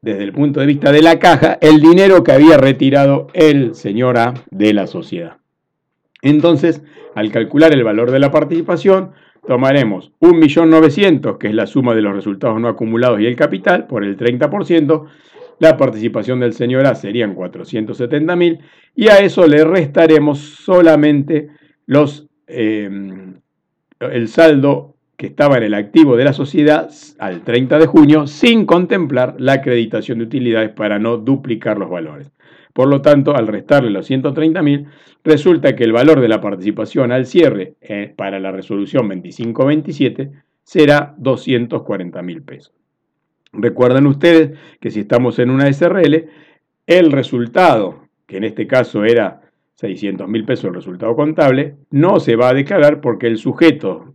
desde 0.00 0.22
el 0.22 0.32
punto 0.32 0.60
de 0.60 0.66
vista 0.66 0.92
de 0.92 1.02
la 1.02 1.18
caja, 1.18 1.58
el 1.60 1.80
dinero 1.80 2.22
que 2.22 2.30
había 2.30 2.58
retirado 2.58 3.26
el 3.34 3.74
señor 3.74 4.18
A 4.18 4.34
de 4.52 4.72
la 4.72 4.86
sociedad. 4.86 5.38
Entonces, 6.22 6.84
al 7.16 7.32
calcular 7.32 7.72
el 7.72 7.82
valor 7.82 8.12
de 8.12 8.20
la 8.20 8.30
participación, 8.30 9.10
tomaremos 9.46 10.12
1.900.000, 10.20 11.38
que 11.38 11.48
es 11.48 11.54
la 11.54 11.66
suma 11.66 11.94
de 11.94 12.02
los 12.02 12.14
resultados 12.14 12.60
no 12.60 12.68
acumulados 12.68 13.20
y 13.20 13.26
el 13.26 13.36
capital, 13.36 13.86
por 13.86 14.04
el 14.04 14.16
30%, 14.16 15.06
la 15.58 15.76
participación 15.76 16.40
del 16.40 16.54
señor 16.54 16.86
A 16.86 16.94
serían 16.94 17.36
470.000 17.36 18.60
y 18.96 19.08
a 19.08 19.18
eso 19.18 19.46
le 19.46 19.64
restaremos 19.64 20.38
solamente 20.38 21.50
los, 21.86 22.28
em, 22.46 23.34
el 24.00 24.28
saldo 24.28 24.96
que 25.16 25.26
estaba 25.26 25.56
en 25.58 25.62
el 25.64 25.74
activo 25.74 26.16
de 26.16 26.24
la 26.24 26.32
sociedad 26.32 26.90
al 27.18 27.42
30 27.42 27.78
de 27.78 27.86
junio 27.86 28.26
sin 28.26 28.66
contemplar 28.66 29.36
la 29.38 29.54
acreditación 29.54 30.18
de 30.18 30.24
utilidades 30.24 30.70
para 30.70 30.98
no 30.98 31.16
duplicar 31.16 31.78
los 31.78 31.90
valores. 31.90 32.32
Por 32.72 32.88
lo 32.88 33.02
tanto, 33.02 33.36
al 33.36 33.46
restarle 33.46 33.90
los 33.90 34.10
130.000, 34.10 34.86
resulta 35.24 35.76
que 35.76 35.84
el 35.84 35.92
valor 35.92 36.20
de 36.20 36.28
la 36.28 36.40
participación 36.40 37.12
al 37.12 37.26
cierre 37.26 37.74
eh, 37.80 38.12
para 38.16 38.40
la 38.40 38.50
resolución 38.50 39.08
2527 39.08 40.30
será 40.64 41.14
240.000 41.18 42.44
pesos. 42.44 42.74
Recuerden 43.52 44.06
ustedes 44.06 44.58
que 44.80 44.90
si 44.90 45.00
estamos 45.00 45.38
en 45.38 45.50
una 45.50 45.70
SRL, 45.70 46.28
el 46.86 47.12
resultado, 47.12 48.08
que 48.26 48.38
en 48.38 48.44
este 48.44 48.66
caso 48.66 49.04
era 49.04 49.42
600.000 49.80 50.46
pesos 50.46 50.64
el 50.66 50.74
resultado 50.74 51.14
contable, 51.14 51.76
no 51.90 52.20
se 52.20 52.36
va 52.36 52.48
a 52.48 52.54
declarar 52.54 53.00
porque 53.00 53.26
el 53.26 53.36
sujeto 53.36 54.14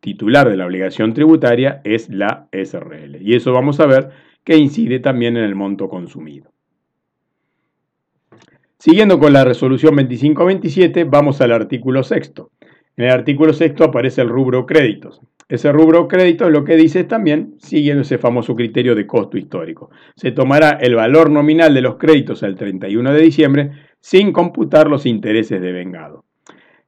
titular 0.00 0.48
de 0.48 0.56
la 0.56 0.66
obligación 0.66 1.12
tributaria 1.12 1.82
es 1.84 2.08
la 2.08 2.48
SRL. 2.52 3.20
Y 3.20 3.34
eso 3.34 3.52
vamos 3.52 3.80
a 3.80 3.86
ver 3.86 4.10
que 4.44 4.56
incide 4.56 5.00
también 5.00 5.36
en 5.36 5.44
el 5.44 5.54
monto 5.54 5.88
consumido. 5.88 6.50
Siguiendo 8.80 9.18
con 9.18 9.34
la 9.34 9.44
resolución 9.44 9.94
2527, 9.94 11.04
vamos 11.04 11.42
al 11.42 11.52
artículo 11.52 12.02
sexto. 12.02 12.50
En 12.96 13.04
el 13.04 13.10
artículo 13.10 13.52
sexto 13.52 13.84
aparece 13.84 14.22
el 14.22 14.30
rubro 14.30 14.64
créditos. 14.64 15.20
Ese 15.50 15.70
rubro 15.70 16.08
créditos 16.08 16.50
lo 16.50 16.64
que 16.64 16.76
dice 16.76 17.00
es 17.00 17.08
también, 17.08 17.56
siguiendo 17.58 18.00
ese 18.00 18.16
famoso 18.16 18.56
criterio 18.56 18.94
de 18.94 19.06
costo 19.06 19.36
histórico, 19.36 19.90
se 20.16 20.32
tomará 20.32 20.78
el 20.80 20.94
valor 20.94 21.28
nominal 21.28 21.74
de 21.74 21.82
los 21.82 21.96
créditos 21.96 22.42
al 22.42 22.56
31 22.56 23.12
de 23.12 23.20
diciembre 23.20 23.70
sin 24.00 24.32
computar 24.32 24.88
los 24.88 25.04
intereses 25.04 25.60
de 25.60 25.72
vengado. 25.72 26.24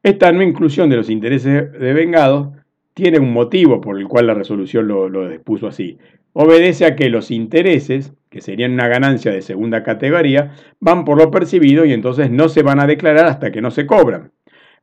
Esta 0.02 0.32
no 0.32 0.42
inclusión 0.42 0.88
de 0.88 0.96
los 0.96 1.10
intereses 1.10 1.72
de 1.72 1.92
vengado 1.92 2.54
tiene 2.94 3.18
un 3.18 3.32
motivo 3.32 3.80
por 3.80 3.98
el 3.98 4.06
cual 4.06 4.26
la 4.26 4.34
resolución 4.34 4.88
lo, 4.88 5.08
lo 5.08 5.28
dispuso 5.28 5.66
así 5.66 5.98
obedece 6.32 6.86
a 6.86 6.96
que 6.96 7.10
los 7.10 7.30
intereses, 7.30 8.12
que 8.30 8.40
serían 8.40 8.72
una 8.72 8.88
ganancia 8.88 9.32
de 9.32 9.42
segunda 9.42 9.82
categoría, 9.82 10.52
van 10.80 11.04
por 11.04 11.18
lo 11.18 11.30
percibido 11.30 11.84
y 11.84 11.92
entonces 11.92 12.30
no 12.30 12.48
se 12.48 12.62
van 12.62 12.80
a 12.80 12.86
declarar 12.86 13.26
hasta 13.26 13.52
que 13.52 13.60
no 13.60 13.70
se 13.70 13.86
cobran. 13.86 14.32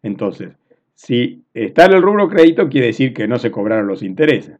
Entonces, 0.04 0.52
si 0.94 1.44
está 1.54 1.86
en 1.86 1.94
el 1.94 2.02
rubro 2.02 2.30
crédito, 2.30 2.70
quiere 2.70 2.88
decir 2.88 3.14
que 3.14 3.28
no 3.28 3.40
se 3.40 3.52
cobraron 3.52 3.88
los 3.88 4.04
intereses. 4.04 4.58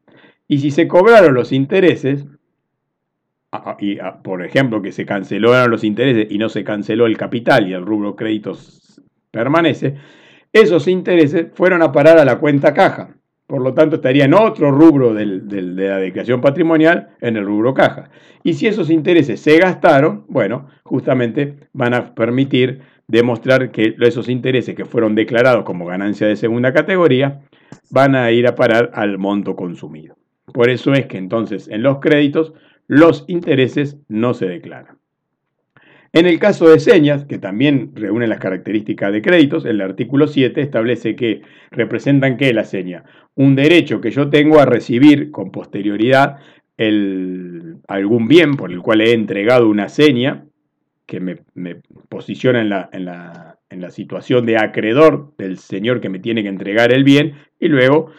Y 0.48 0.60
si 0.60 0.72
se 0.72 0.88
cobraron 0.88 1.34
los 1.34 1.52
intereses, 1.52 2.26
y 3.80 3.98
por 4.24 4.44
ejemplo 4.44 4.82
que 4.82 4.92
se 4.92 5.06
cancelaron 5.06 5.72
los 5.72 5.84
intereses 5.84 6.28
y 6.30 6.38
no 6.38 6.50
se 6.50 6.64
canceló 6.64 7.08
el 7.08 7.18
capital 7.18 7.68
y 7.68 7.74
el 7.74 7.86
rubro 7.86 8.16
crédito 8.16 8.58
permanece, 9.32 9.96
esos 10.52 10.88
intereses 10.88 11.48
fueron 11.54 11.84
a 11.84 11.92
parar 11.92 12.18
a 12.18 12.26
la 12.26 12.40
cuenta 12.40 12.74
caja. 12.74 13.19
Por 13.50 13.64
lo 13.64 13.74
tanto, 13.74 13.96
estaría 13.96 14.26
en 14.26 14.36
otro 14.36 14.70
rubro 14.70 15.16
de 15.16 15.26
la 15.26 15.98
declaración 15.98 16.40
patrimonial, 16.40 17.10
en 17.20 17.36
el 17.36 17.48
rubro 17.48 17.74
caja. 17.74 18.12
Y 18.44 18.54
si 18.54 18.68
esos 18.68 18.92
intereses 18.92 19.40
se 19.40 19.58
gastaron, 19.58 20.24
bueno, 20.28 20.68
justamente 20.84 21.56
van 21.74 21.96
a 21.96 22.14
permitir 22.14 22.82
demostrar 23.08 23.72
que 23.72 23.96
esos 24.02 24.30
intereses 24.30 24.76
que 24.76 24.86
fueron 24.86 25.16
declarados 25.16 25.64
como 25.64 25.88
ganancia 25.88 26.28
de 26.28 26.36
segunda 26.36 26.74
categoría 26.74 27.42
van 27.90 28.14
a 28.14 28.30
ir 28.30 28.46
a 28.46 28.54
parar 28.54 28.92
al 28.94 29.18
monto 29.18 29.56
consumido. 29.56 30.16
Por 30.54 30.70
eso 30.70 30.94
es 30.94 31.08
que 31.08 31.18
entonces 31.18 31.68
en 31.70 31.82
los 31.82 31.98
créditos 31.98 32.54
los 32.86 33.26
intereses 33.28 33.98
no 34.08 34.36
se 34.36 34.46
declaran. 34.46 35.00
En 36.12 36.26
el 36.26 36.40
caso 36.40 36.68
de 36.70 36.80
señas, 36.80 37.26
que 37.26 37.38
también 37.38 37.92
reúnen 37.94 38.30
las 38.30 38.40
características 38.40 39.14
de 39.14 39.22
créditos, 39.22 39.66
el 39.66 39.80
artículo 39.80 40.28
7 40.28 40.60
establece 40.60 41.16
que 41.16 41.42
representan 41.70 42.38
que 42.38 42.52
la 42.52 42.64
seña, 42.64 43.04
un 43.36 43.56
derecho 43.56 44.02
que 44.02 44.10
yo 44.10 44.30
tengo 44.30 44.60
a 44.60 44.66
recibir 44.66 45.30
con 45.30 45.52
posterioridad 45.52 46.38
algún 47.88 48.28
bien 48.28 48.56
por 48.56 48.72
el 48.72 48.82
cual 48.82 49.02
he 49.02 49.12
entregado 49.12 49.70
una 49.70 49.90
seña 49.90 50.46
que 51.06 51.20
me, 51.20 51.38
posiciona 52.08 52.62
en 52.62 52.70
la, 52.70 52.90
en, 52.92 53.82
la, 53.82 53.90
situación 53.90 54.46
de 54.46 54.58
acreedor 54.58 55.34
del 55.38 55.58
señor 55.58 56.00
que 56.00 56.10
me 56.10 56.20
tiene 56.20 56.42
que 56.42 56.50
entregar 56.50 56.94
el 56.94 57.04
bien 57.04 57.34
y 57.60 57.68
luego 57.68 58.12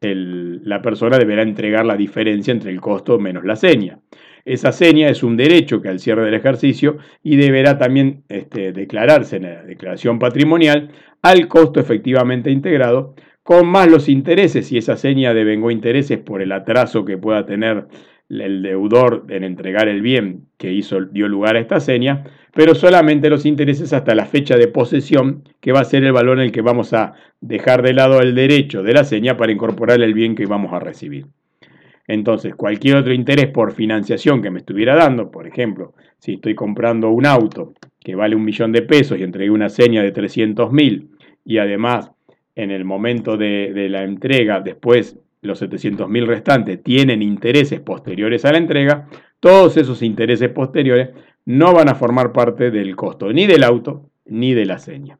la 0.00 0.82
persona 0.82 1.18
deberá 1.18 1.42
entregar 1.42 1.84
la 1.84 1.96
diferencia 1.96 2.52
entre 2.52 2.70
el 2.70 2.80
costo 2.80 3.18
menos 3.18 3.44
la 3.44 3.56
seña. 3.56 4.00
Esa 4.48 4.72
seña 4.72 5.10
es 5.10 5.22
un 5.22 5.36
derecho 5.36 5.82
que 5.82 5.90
al 5.90 5.98
cierre 5.98 6.24
del 6.24 6.32
ejercicio 6.32 6.96
y 7.22 7.36
deberá 7.36 7.76
también 7.76 8.22
este, 8.30 8.72
declararse 8.72 9.36
en 9.36 9.42
la 9.42 9.62
declaración 9.62 10.18
patrimonial 10.18 10.90
al 11.20 11.48
costo 11.48 11.80
efectivamente 11.80 12.50
integrado, 12.50 13.14
con 13.42 13.68
más 13.68 13.90
los 13.90 14.08
intereses, 14.08 14.68
si 14.68 14.78
esa 14.78 14.96
seña 14.96 15.34
devengó 15.34 15.70
intereses 15.70 16.18
por 16.18 16.40
el 16.40 16.52
atraso 16.52 17.04
que 17.04 17.18
pueda 17.18 17.44
tener 17.44 17.88
el 18.30 18.62
deudor 18.62 19.26
en 19.28 19.44
entregar 19.44 19.86
el 19.86 20.00
bien 20.00 20.46
que 20.56 20.72
hizo, 20.72 21.04
dio 21.04 21.28
lugar 21.28 21.56
a 21.56 21.60
esta 21.60 21.78
seña, 21.78 22.24
pero 22.54 22.74
solamente 22.74 23.28
los 23.28 23.44
intereses 23.44 23.92
hasta 23.92 24.14
la 24.14 24.24
fecha 24.24 24.56
de 24.56 24.68
posesión, 24.68 25.44
que 25.60 25.72
va 25.72 25.80
a 25.80 25.84
ser 25.84 26.04
el 26.04 26.12
valor 26.12 26.38
en 26.38 26.46
el 26.46 26.52
que 26.52 26.62
vamos 26.62 26.94
a 26.94 27.12
dejar 27.42 27.82
de 27.82 27.92
lado 27.92 28.22
el 28.22 28.34
derecho 28.34 28.82
de 28.82 28.94
la 28.94 29.04
seña 29.04 29.36
para 29.36 29.52
incorporar 29.52 30.00
el 30.00 30.14
bien 30.14 30.34
que 30.34 30.46
vamos 30.46 30.72
a 30.72 30.80
recibir. 30.80 31.26
Entonces, 32.08 32.54
cualquier 32.54 32.96
otro 32.96 33.12
interés 33.12 33.48
por 33.48 33.72
financiación 33.72 34.40
que 34.40 34.50
me 34.50 34.60
estuviera 34.60 34.96
dando, 34.96 35.30
por 35.30 35.46
ejemplo, 35.46 35.92
si 36.18 36.34
estoy 36.34 36.54
comprando 36.54 37.10
un 37.10 37.26
auto 37.26 37.74
que 38.00 38.14
vale 38.14 38.34
un 38.34 38.44
millón 38.44 38.72
de 38.72 38.80
pesos 38.80 39.18
y 39.18 39.22
entregué 39.22 39.50
una 39.50 39.68
seña 39.68 40.02
de 40.02 40.10
300 40.10 40.72
mil 40.72 41.10
y 41.44 41.58
además 41.58 42.10
en 42.54 42.70
el 42.70 42.84
momento 42.84 43.36
de, 43.36 43.88
la 43.90 44.04
entrega, 44.04 44.60
después 44.60 45.18
los 45.42 45.58
700 45.58 46.08
mil 46.08 46.26
restantes 46.26 46.82
tienen 46.82 47.22
intereses 47.22 47.80
posteriores 47.80 48.44
a 48.46 48.52
la 48.52 48.58
entrega, 48.58 49.06
todos 49.38 49.76
esos 49.76 50.02
intereses 50.02 50.48
posteriores 50.48 51.10
no 51.44 51.74
van 51.74 51.90
a 51.90 51.94
formar 51.94 52.32
parte 52.32 52.70
del 52.70 52.96
costo 52.96 53.32
ni 53.32 53.46
del 53.46 53.62
auto 53.62 54.10
ni 54.24 54.54
de 54.54 54.64
la 54.64 54.78
seña. 54.78 55.18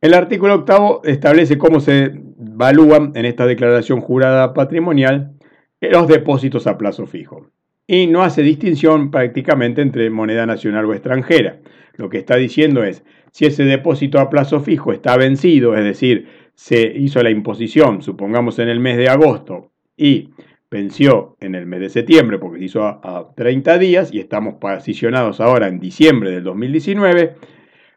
El 0.00 0.14
artículo 0.14 0.54
octavo 0.54 1.02
establece 1.04 1.58
cómo 1.58 1.78
se 1.78 2.12
evalúan 2.46 3.12
en 3.14 3.24
esta 3.24 3.46
declaración 3.46 4.00
jurada 4.00 4.54
patrimonial 4.54 5.32
los 5.80 6.06
depósitos 6.06 6.66
a 6.66 6.78
plazo 6.78 7.06
fijo. 7.06 7.50
y 7.86 8.06
no 8.06 8.22
hace 8.22 8.42
distinción 8.42 9.10
prácticamente 9.10 9.82
entre 9.82 10.08
moneda 10.08 10.46
nacional 10.46 10.84
o 10.86 10.94
extranjera. 10.94 11.58
Lo 11.96 12.08
que 12.08 12.18
está 12.18 12.36
diciendo 12.36 12.84
es, 12.84 13.04
si 13.32 13.44
ese 13.44 13.64
depósito 13.64 14.20
a 14.20 14.30
plazo 14.30 14.60
fijo 14.60 14.92
está 14.92 15.16
vencido, 15.16 15.76
es 15.76 15.84
decir, 15.84 16.28
se 16.54 16.80
hizo 16.96 17.22
la 17.22 17.30
imposición, 17.30 18.00
supongamos 18.02 18.58
en 18.60 18.68
el 18.68 18.78
mes 18.78 18.96
de 18.96 19.08
agosto, 19.08 19.72
y 19.96 20.30
venció 20.70 21.36
en 21.40 21.54
el 21.54 21.66
mes 21.66 21.80
de 21.80 21.90
septiembre 21.90 22.38
porque 22.38 22.58
se 22.58 22.64
hizo 22.64 22.84
a, 22.84 23.32
30 23.36 23.78
días 23.78 24.12
y 24.12 24.20
estamos 24.20 24.54
posicionados 24.54 25.40
ahora 25.40 25.68
en 25.68 25.78
diciembre 25.78 26.30
del 26.30 26.44
2019, 26.44 27.34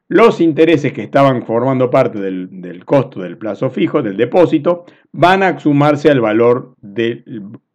los 0.08 0.40
intereses 0.40 0.94
que 0.94 1.02
estaban 1.02 1.46
formando 1.46 1.90
parte 1.90 2.20
del, 2.20 2.86
costo 2.86 3.22
del 3.22 3.38
plazo 3.38 3.70
fijo, 3.70 4.02
del 4.02 4.18
depósito, 4.18 4.86
van 5.12 5.44
a 5.44 5.60
sumarse 5.60 6.10
al 6.10 6.22
valor 6.22 6.76
del 6.82 7.24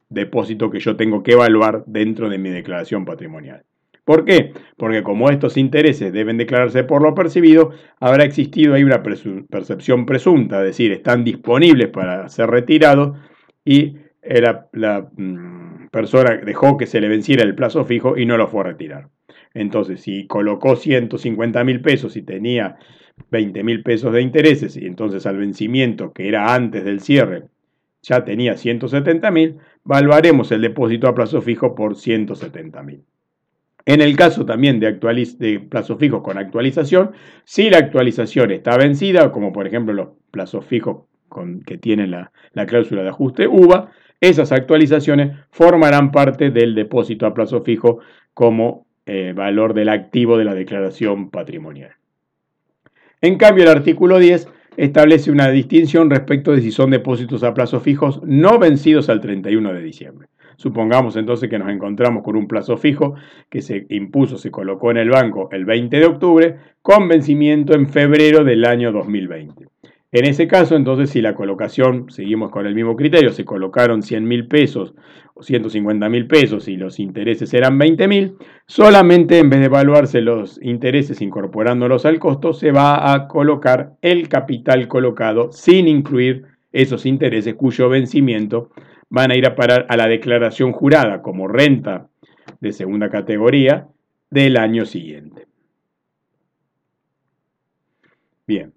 depósito 0.08 0.70
que 0.70 0.80
yo 0.80 0.96
tengo 0.96 1.22
que 1.22 1.32
evaluar 1.32 1.84
dentro 1.86 2.28
de 2.28 2.38
mi 2.38 2.50
declaración 2.50 3.04
patrimonial. 3.04 3.64
¿Por 4.04 4.24
qué? 4.24 4.52
Porque 4.76 5.02
como 5.02 5.30
estos 5.30 5.56
intereses 5.56 6.12
deben 6.12 6.36
declararse 6.36 6.84
por 6.84 7.02
lo 7.02 7.14
percibido, 7.14 7.70
habrá 8.00 8.24
existido 8.24 8.74
ahí 8.74 8.82
una 8.82 9.02
percepción 9.02 10.06
presunta, 10.06 10.58
es 10.60 10.66
decir, 10.66 10.92
están 10.92 11.22
disponibles 11.22 11.88
para 11.88 12.28
ser 12.28 12.50
retirados 12.50 13.18
y 13.64 13.96
la, 14.22 15.10
mm, 15.16 15.88
persona 15.90 16.36
dejó 16.36 16.76
que 16.76 16.86
se 16.86 17.00
le 17.00 17.08
venciera 17.08 17.42
el 17.42 17.54
plazo 17.54 17.84
fijo 17.84 18.16
y 18.16 18.26
no 18.26 18.36
lo 18.36 18.48
fue 18.48 18.60
a 18.62 18.64
retirar. 18.64 19.08
Entonces, 19.54 20.00
si 20.00 20.26
colocó 20.26 20.76
150 20.76 21.64
mil 21.64 21.80
pesos 21.80 22.16
y 22.16 22.22
tenía 22.22 22.78
20 23.30 23.62
mil 23.64 23.82
pesos 23.82 24.12
de 24.12 24.22
intereses 24.22 24.76
y 24.76 24.86
entonces 24.86 25.26
al 25.26 25.36
vencimiento 25.36 26.12
que 26.12 26.28
era 26.28 26.54
antes 26.54 26.84
del 26.84 27.00
cierre 27.00 27.48
ya 28.02 28.24
tenía 28.24 28.56
170 28.56 29.30
mil, 29.30 29.58
valuaremos 29.84 30.50
el 30.52 30.62
depósito 30.62 31.08
a 31.08 31.14
plazo 31.14 31.42
fijo 31.42 31.74
por 31.74 31.96
170 31.96 32.82
mil. 32.82 33.04
En 33.86 34.00
el 34.00 34.16
caso 34.16 34.44
también 34.44 34.80
de, 34.80 34.92
de 34.92 35.60
plazo 35.60 35.96
fijo 35.96 36.22
con 36.22 36.38
actualización, 36.38 37.12
si 37.44 37.70
la 37.70 37.78
actualización 37.78 38.50
está 38.50 38.76
vencida, 38.76 39.32
como 39.32 39.52
por 39.52 39.66
ejemplo 39.66 39.92
los 39.92 40.08
plazos 40.30 40.64
fijos 40.64 41.04
con, 41.28 41.62
que 41.62 41.78
tienen 41.78 42.10
la, 42.10 42.32
cláusula 42.66 43.02
de 43.02 43.08
ajuste 43.08 43.48
UVA, 43.48 43.90
esas 44.20 44.52
actualizaciones 44.52 45.36
formarán 45.50 46.10
parte 46.12 46.50
del 46.50 46.74
depósito 46.74 47.26
a 47.26 47.32
plazo 47.32 47.62
fijo 47.62 48.00
como 48.34 48.86
eh, 49.12 49.32
valor 49.32 49.74
del 49.74 49.88
activo 49.88 50.38
de 50.38 50.44
la 50.44 50.54
declaración 50.54 51.30
patrimonial. 51.30 51.90
En 53.20 53.38
cambio, 53.38 53.64
el 53.64 53.70
artículo 53.70 54.20
10 54.20 54.46
establece 54.76 55.32
una 55.32 55.50
distinción 55.50 56.08
respecto 56.10 56.52
de 56.52 56.60
si 56.60 56.70
son 56.70 56.90
depósitos 56.90 57.42
a 57.42 57.52
plazos 57.52 57.82
fijos 57.82 58.20
no 58.22 58.60
vencidos 58.60 59.08
al 59.08 59.20
31 59.20 59.72
de 59.72 59.82
diciembre. 59.82 60.28
Supongamos 60.54 61.16
entonces 61.16 61.50
que 61.50 61.58
nos 61.58 61.70
encontramos 61.70 62.22
con 62.22 62.36
un 62.36 62.46
plazo 62.46 62.76
fijo 62.76 63.16
que 63.48 63.62
se 63.62 63.84
impuso, 63.88 64.38
se 64.38 64.52
colocó 64.52 64.92
en 64.92 64.98
el 64.98 65.10
banco 65.10 65.48
el 65.50 65.64
20 65.64 65.98
de 65.98 66.06
octubre 66.06 66.56
con 66.80 67.08
vencimiento 67.08 67.74
en 67.74 67.88
febrero 67.88 68.44
del 68.44 68.64
año 68.64 68.92
2020. 68.92 69.69
En 70.12 70.24
ese 70.24 70.48
caso, 70.48 70.74
entonces, 70.74 71.10
si 71.10 71.22
la 71.22 71.34
colocación, 71.34 72.10
seguimos 72.10 72.50
con 72.50 72.66
el 72.66 72.74
mismo 72.74 72.96
criterio, 72.96 73.30
se 73.30 73.44
colocaron 73.44 74.02
100 74.02 74.26
mil 74.26 74.48
pesos 74.48 74.94
o 75.34 75.42
150 75.44 76.08
mil 76.08 76.26
pesos 76.26 76.66
y 76.66 76.76
los 76.76 76.98
intereses 76.98 77.54
eran 77.54 77.78
20 77.78 78.08
mil, 78.08 78.34
solamente 78.66 79.38
en 79.38 79.50
vez 79.50 79.60
de 79.60 79.66
evaluarse 79.66 80.20
los 80.20 80.60
intereses 80.62 81.20
incorporándolos 81.22 82.06
al 82.06 82.18
costo, 82.18 82.52
se 82.52 82.72
va 82.72 83.12
a 83.12 83.28
colocar 83.28 83.92
el 84.02 84.28
capital 84.28 84.88
colocado 84.88 85.52
sin 85.52 85.86
incluir 85.86 86.44
esos 86.72 87.06
intereses 87.06 87.54
cuyo 87.54 87.88
vencimiento 87.88 88.70
van 89.10 89.30
a 89.30 89.36
ir 89.36 89.46
a 89.46 89.54
parar 89.54 89.86
a 89.88 89.96
la 89.96 90.08
declaración 90.08 90.72
jurada 90.72 91.22
como 91.22 91.46
renta 91.46 92.08
de 92.60 92.72
segunda 92.72 93.10
categoría 93.10 93.86
del 94.28 94.56
año 94.56 94.86
siguiente. 94.86 95.46
Bien, 98.46 98.72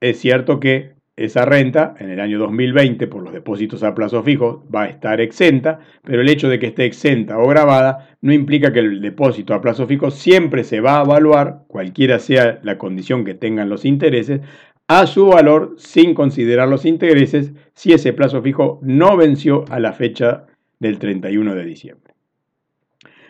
es 0.00 0.18
cierto 0.18 0.60
que 0.60 0.92
esa 1.16 1.44
renta 1.44 1.94
en 1.98 2.08
el 2.08 2.18
año 2.18 2.38
2020 2.38 3.06
por 3.06 3.22
los 3.22 3.34
depósitos 3.34 3.82
a 3.82 3.94
plazo 3.94 4.22
fijo 4.22 4.66
va 4.74 4.84
a 4.84 4.88
estar 4.88 5.20
exenta, 5.20 5.80
pero 6.02 6.22
el 6.22 6.28
hecho 6.30 6.48
de 6.48 6.58
que 6.58 6.68
esté 6.68 6.86
exenta 6.86 7.38
o 7.38 7.46
grabada 7.46 8.16
no 8.22 8.32
implica 8.32 8.72
que 8.72 8.78
el 8.78 9.02
depósito 9.02 9.52
a 9.52 9.60
plazo 9.60 9.86
fijo 9.86 10.10
siempre 10.10 10.64
se 10.64 10.80
va 10.80 10.98
a 10.98 11.04
evaluar, 11.04 11.64
cualquiera 11.66 12.18
sea 12.18 12.58
la 12.62 12.78
condición 12.78 13.26
que 13.26 13.34
tengan 13.34 13.68
los 13.68 13.84
intereses, 13.84 14.40
a 14.88 15.06
su 15.06 15.26
valor 15.26 15.74
sin 15.76 16.14
considerar 16.14 16.68
los 16.68 16.86
intereses 16.86 17.52
si 17.74 17.92
ese 17.92 18.14
plazo 18.14 18.40
fijo 18.40 18.80
no 18.82 19.16
venció 19.18 19.66
a 19.68 19.78
la 19.78 19.92
fecha 19.92 20.46
del 20.78 20.98
31 20.98 21.54
de 21.54 21.64
diciembre. 21.64 22.14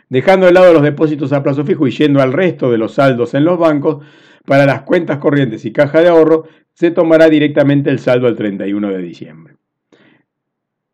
Dejando 0.08 0.46
de 0.46 0.52
lado 0.52 0.72
los 0.72 0.82
depósitos 0.82 1.32
a 1.32 1.42
plazo 1.42 1.64
fijo 1.64 1.88
y 1.88 1.90
yendo 1.90 2.22
al 2.22 2.32
resto 2.32 2.70
de 2.70 2.78
los 2.78 2.94
saldos 2.94 3.34
en 3.34 3.44
los 3.44 3.58
bancos, 3.58 3.98
para 4.46 4.66
las 4.66 4.82
cuentas 4.82 5.18
corrientes 5.18 5.64
y 5.64 5.72
caja 5.72 6.00
de 6.00 6.08
ahorro 6.08 6.44
se 6.74 6.90
tomará 6.90 7.28
directamente 7.28 7.90
el 7.90 7.98
saldo 7.98 8.26
al 8.26 8.36
31 8.36 8.88
de 8.88 8.98
diciembre. 8.98 9.54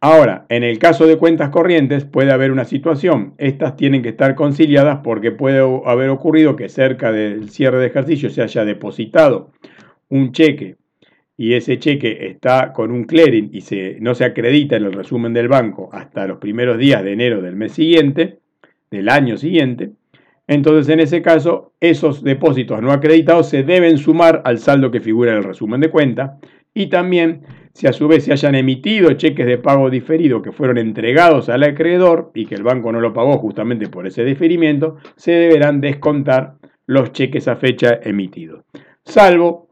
Ahora, 0.01 0.47
en 0.51 0.63
el 0.63 0.79
caso 0.79 1.07
de 1.07 1.17
cuentas 1.17 1.51
corrientes 1.51 2.05
puede 2.05 2.31
haber 2.31 2.53
una 2.53 2.65
situación. 2.65 3.35
Estas 3.39 3.77
tienen 3.77 4.03
que 4.03 4.11
estar 4.11 4.35
conciliadas 4.35 5.01
porque 5.03 5.33
puede 5.33 5.61
haber 5.87 6.11
ocurrido 6.11 6.55
que 6.55 6.69
cerca 6.69 7.13
del 7.13 7.49
cierre 7.51 7.79
de 7.79 7.87
ejercicio 7.87 8.31
se 8.31 8.43
haya 8.43 8.65
depositado 8.65 9.53
un 10.09 10.33
cheque 10.33 10.77
y 11.37 11.55
ese 11.55 11.79
cheque 11.79 12.29
está 12.29 12.73
con 12.73 12.91
un 12.91 13.05
clearing 13.05 13.51
y 13.53 13.63
no 14.01 14.15
se 14.15 14.25
acredita 14.25 14.77
en 14.77 14.85
el 14.85 14.93
resumen 14.93 15.33
del 15.33 15.49
banco 15.49 15.91
hasta 15.93 16.27
los 16.27 16.39
primeros 16.39 16.79
días 16.79 17.03
de 17.03 17.13
enero 17.13 17.43
del 17.43 17.57
mes 17.57 17.73
siguiente, 17.73 18.39
del 18.91 19.09
año 19.09 19.37
siguiente, 19.37 19.93
entonces 20.47 20.93
en 20.93 21.01
ese 21.01 21.23
caso 21.23 21.73
esos 21.81 22.23
depósitos 22.23 22.81
no 22.83 22.93
acreditados 22.93 23.49
se 23.49 23.63
deben 23.63 23.99
sumar 23.99 24.43
al 24.45 24.59
saldo 24.59 24.91
que 24.91 25.01
figura 25.01 25.33
en 25.33 25.39
el 25.39 25.45
resumen 25.45 25.81
de 25.81 25.91
cuenta 25.91 26.39
y 26.73 26.89
también 26.89 27.43
si 27.73 27.87
a 27.87 27.93
su 27.93 28.07
vez 28.07 28.25
se 28.25 28.33
hayan 28.33 28.55
emitido 28.55 29.13
cheques 29.13 29.47
de 29.47 29.59
pago 29.59 29.89
diferido 29.89 30.43
que 30.43 30.53
fueron 30.53 30.77
entregados 30.77 31.49
al 31.49 31.63
acreedor 31.63 32.31
y 32.35 32.45
que 32.45 32.55
el 32.55 32.63
banco 32.63 32.93
no 32.93 33.01
lo 33.01 33.13
pagó 33.13 33.39
justamente 33.39 33.89
por 33.89 34.07
ese 34.07 34.25
diferimiento, 34.25 34.97
se 35.17 35.33
deberán 35.33 35.81
descontar 35.81 36.57
los 36.87 37.13
cheques 37.13 37.49
a 37.49 37.57
fecha 37.57 37.99
emitidos. 38.03 38.65
Salvo 39.05 39.69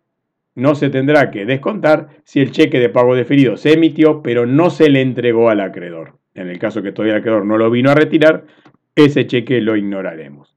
no 0.54 0.74
se 0.74 0.88
tendrá 0.88 1.30
que 1.30 1.44
descontar 1.44 2.08
si 2.24 2.40
el 2.40 2.52
cheque 2.52 2.78
de 2.78 2.88
pago 2.88 3.14
deferido 3.14 3.56
se 3.56 3.74
emitió 3.74 4.22
pero 4.22 4.46
no 4.46 4.70
se 4.70 4.88
le 4.88 5.02
entregó 5.02 5.50
al 5.50 5.60
acreedor. 5.60 6.18
En 6.34 6.48
el 6.48 6.58
caso 6.58 6.82
que 6.82 6.92
todavía 6.92 7.14
el 7.14 7.20
acreedor 7.20 7.44
no 7.44 7.58
lo 7.58 7.70
vino 7.70 7.90
a 7.90 7.94
retirar, 7.94 8.44
ese 8.96 9.26
cheque 9.26 9.60
lo 9.60 9.76
ignoraremos. 9.76 10.53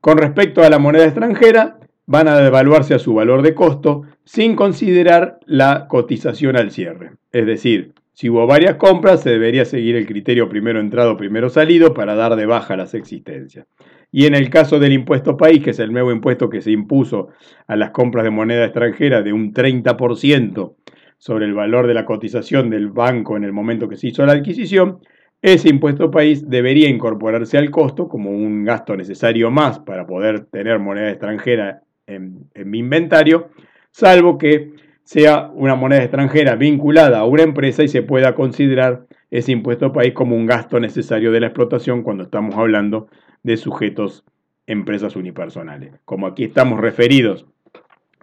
Con 0.00 0.16
respecto 0.16 0.62
a 0.62 0.70
la 0.70 0.78
moneda 0.78 1.04
extranjera, 1.04 1.78
van 2.06 2.26
a 2.26 2.38
devaluarse 2.38 2.94
a 2.94 2.98
su 2.98 3.14
valor 3.14 3.42
de 3.42 3.54
costo 3.54 4.02
sin 4.24 4.56
considerar 4.56 5.38
la 5.46 5.86
cotización 5.88 6.56
al 6.56 6.70
cierre. 6.70 7.12
Es 7.32 7.46
decir, 7.46 7.92
si 8.14 8.28
hubo 8.28 8.46
varias 8.46 8.76
compras, 8.76 9.22
se 9.22 9.30
debería 9.30 9.64
seguir 9.64 9.96
el 9.96 10.06
criterio 10.06 10.48
primero 10.48 10.80
entrado, 10.80 11.16
primero 11.16 11.50
salido 11.50 11.94
para 11.94 12.14
dar 12.14 12.36
de 12.36 12.46
baja 12.46 12.76
las 12.76 12.94
existencias. 12.94 13.66
Y 14.10 14.26
en 14.26 14.34
el 14.34 14.50
caso 14.50 14.78
del 14.78 14.92
impuesto 14.92 15.36
país, 15.36 15.62
que 15.62 15.70
es 15.70 15.78
el 15.78 15.92
nuevo 15.92 16.10
impuesto 16.12 16.50
que 16.50 16.62
se 16.62 16.70
impuso 16.72 17.28
a 17.66 17.76
las 17.76 17.90
compras 17.90 18.24
de 18.24 18.30
moneda 18.30 18.64
extranjera 18.64 19.22
de 19.22 19.32
un 19.32 19.52
30% 19.52 20.74
sobre 21.18 21.44
el 21.44 21.54
valor 21.54 21.86
de 21.86 21.94
la 21.94 22.06
cotización 22.06 22.70
del 22.70 22.88
banco 22.88 23.36
en 23.36 23.44
el 23.44 23.52
momento 23.52 23.88
que 23.88 23.96
se 23.96 24.08
hizo 24.08 24.24
la 24.24 24.32
adquisición, 24.32 25.00
ese 25.42 25.68
impuesto 25.70 26.10
país 26.10 26.48
debería 26.48 26.88
incorporarse 26.88 27.56
al 27.56 27.70
costo 27.70 28.08
como 28.08 28.30
un 28.30 28.64
gasto 28.64 28.96
necesario 28.96 29.50
más 29.50 29.78
para 29.78 30.06
poder 30.06 30.46
tener 30.46 30.78
moneda 30.78 31.10
extranjera 31.10 31.82
en, 32.06 32.50
mi 32.54 32.78
inventario, 32.78 33.50
salvo 33.90 34.36
que 34.36 34.72
sea 35.02 35.50
una 35.54 35.74
moneda 35.74 36.02
extranjera 36.02 36.56
vinculada 36.56 37.20
a 37.20 37.24
una 37.24 37.42
empresa 37.42 37.82
y 37.82 37.88
se 37.88 38.02
pueda 38.02 38.34
considerar 38.34 39.06
ese 39.30 39.52
impuesto 39.52 39.92
país 39.92 40.12
como 40.12 40.36
un 40.36 40.46
gasto 40.46 40.78
necesario 40.78 41.32
de 41.32 41.40
la 41.40 41.46
explotación 41.46 42.02
cuando 42.02 42.24
estamos 42.24 42.56
hablando 42.56 43.08
de 43.42 43.56
sujetos 43.56 44.24
empresas 44.66 45.16
unipersonales. 45.16 45.94
Como 46.04 46.26
aquí 46.26 46.44
estamos 46.44 46.80
referidos 46.80 47.46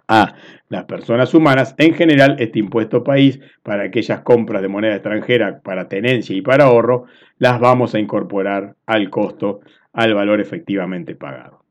a 0.08 0.34
las 0.70 0.84
personas 0.84 1.32
humanas, 1.34 1.74
en 1.78 1.94
general 1.94 2.36
este 2.38 2.58
impuesto 2.58 3.04
país 3.04 3.38
para 3.62 3.84
aquellas 3.84 4.22
compras 4.22 4.62
de 4.62 4.68
moneda 4.68 4.94
extranjera 4.94 5.60
para 5.60 5.88
tenencia 5.88 6.34
y 6.34 6.42
para 6.42 6.64
ahorro, 6.64 7.04
las 7.38 7.60
vamos 7.60 7.94
a 7.94 7.98
incorporar 7.98 8.74
al 8.86 9.10
costo, 9.10 9.60
al 9.92 10.14
valor 10.14 10.40
efectivamente 10.40 11.14
pagado. 11.14 11.62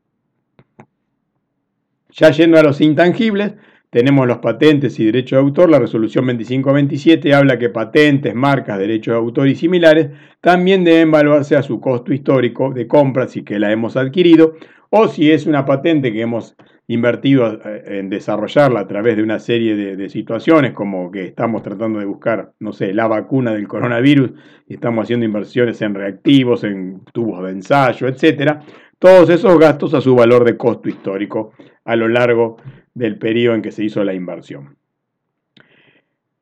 Ya 2.11 2.31
yendo 2.31 2.57
a 2.57 2.63
los 2.63 2.79
intangibles, 2.81 3.53
tenemos 3.89 4.27
los 4.27 4.39
patentes 4.39 4.99
y 4.99 5.05
derechos 5.05 5.37
de 5.37 5.43
autor, 5.43 5.69
la 5.69 5.79
resolución 5.79 6.25
2527 6.25 7.33
habla 7.33 7.57
que 7.57 7.69
patentes, 7.69 8.35
marcas, 8.35 8.77
derechos 8.77 9.13
de 9.13 9.17
autor 9.17 9.47
y 9.47 9.55
similares 9.55 10.09
también 10.41 10.83
deben 10.83 11.09
evaluarse 11.09 11.55
a 11.55 11.63
su 11.63 11.79
costo 11.79 12.13
histórico 12.13 12.73
de 12.73 12.87
compra 12.87 13.27
si 13.27 13.43
que 13.43 13.59
la 13.59 13.71
hemos 13.71 13.95
adquirido 13.95 14.55
o 14.89 15.07
si 15.07 15.31
es 15.31 15.45
una 15.45 15.65
patente 15.65 16.11
que 16.11 16.21
hemos 16.21 16.55
invertido 16.87 17.59
eh, 17.65 17.99
en 17.99 18.09
desarrollarla 18.09 18.81
a 18.81 18.87
través 18.87 19.17
de 19.17 19.23
una 19.23 19.39
serie 19.39 19.75
de, 19.75 20.09
situaciones, 20.09 20.73
como 20.73 21.11
que 21.11 21.25
estamos 21.25 21.61
tratando 21.61 21.99
de 21.99 22.05
buscar, 22.05 22.53
no 22.59 22.71
sé, 22.71 22.93
la 22.93 23.07
vacuna 23.07 23.53
del 23.53 23.67
coronavirus 23.67 24.31
y 24.67 24.75
estamos 24.75 25.03
haciendo 25.03 25.25
inversiones 25.25 25.81
en 25.81 25.93
reactivos, 25.93 26.63
en 26.63 27.01
tubos 27.11 27.43
de 27.43 27.51
ensayo, 27.51 28.07
etcétera. 28.07 28.61
Todos 28.99 29.29
esos 29.29 29.59
gastos 29.59 29.93
a 29.93 30.01
su 30.01 30.15
valor 30.15 30.43
de 30.43 30.57
costo 30.57 30.89
histórico 30.89 31.51
a 31.85 31.95
lo 31.95 32.07
largo 32.07 32.57
del 32.93 33.17
periodo 33.17 33.55
en 33.55 33.61
que 33.61 33.71
se 33.71 33.83
hizo 33.83 34.03
la 34.03 34.13
inversión. 34.13 34.77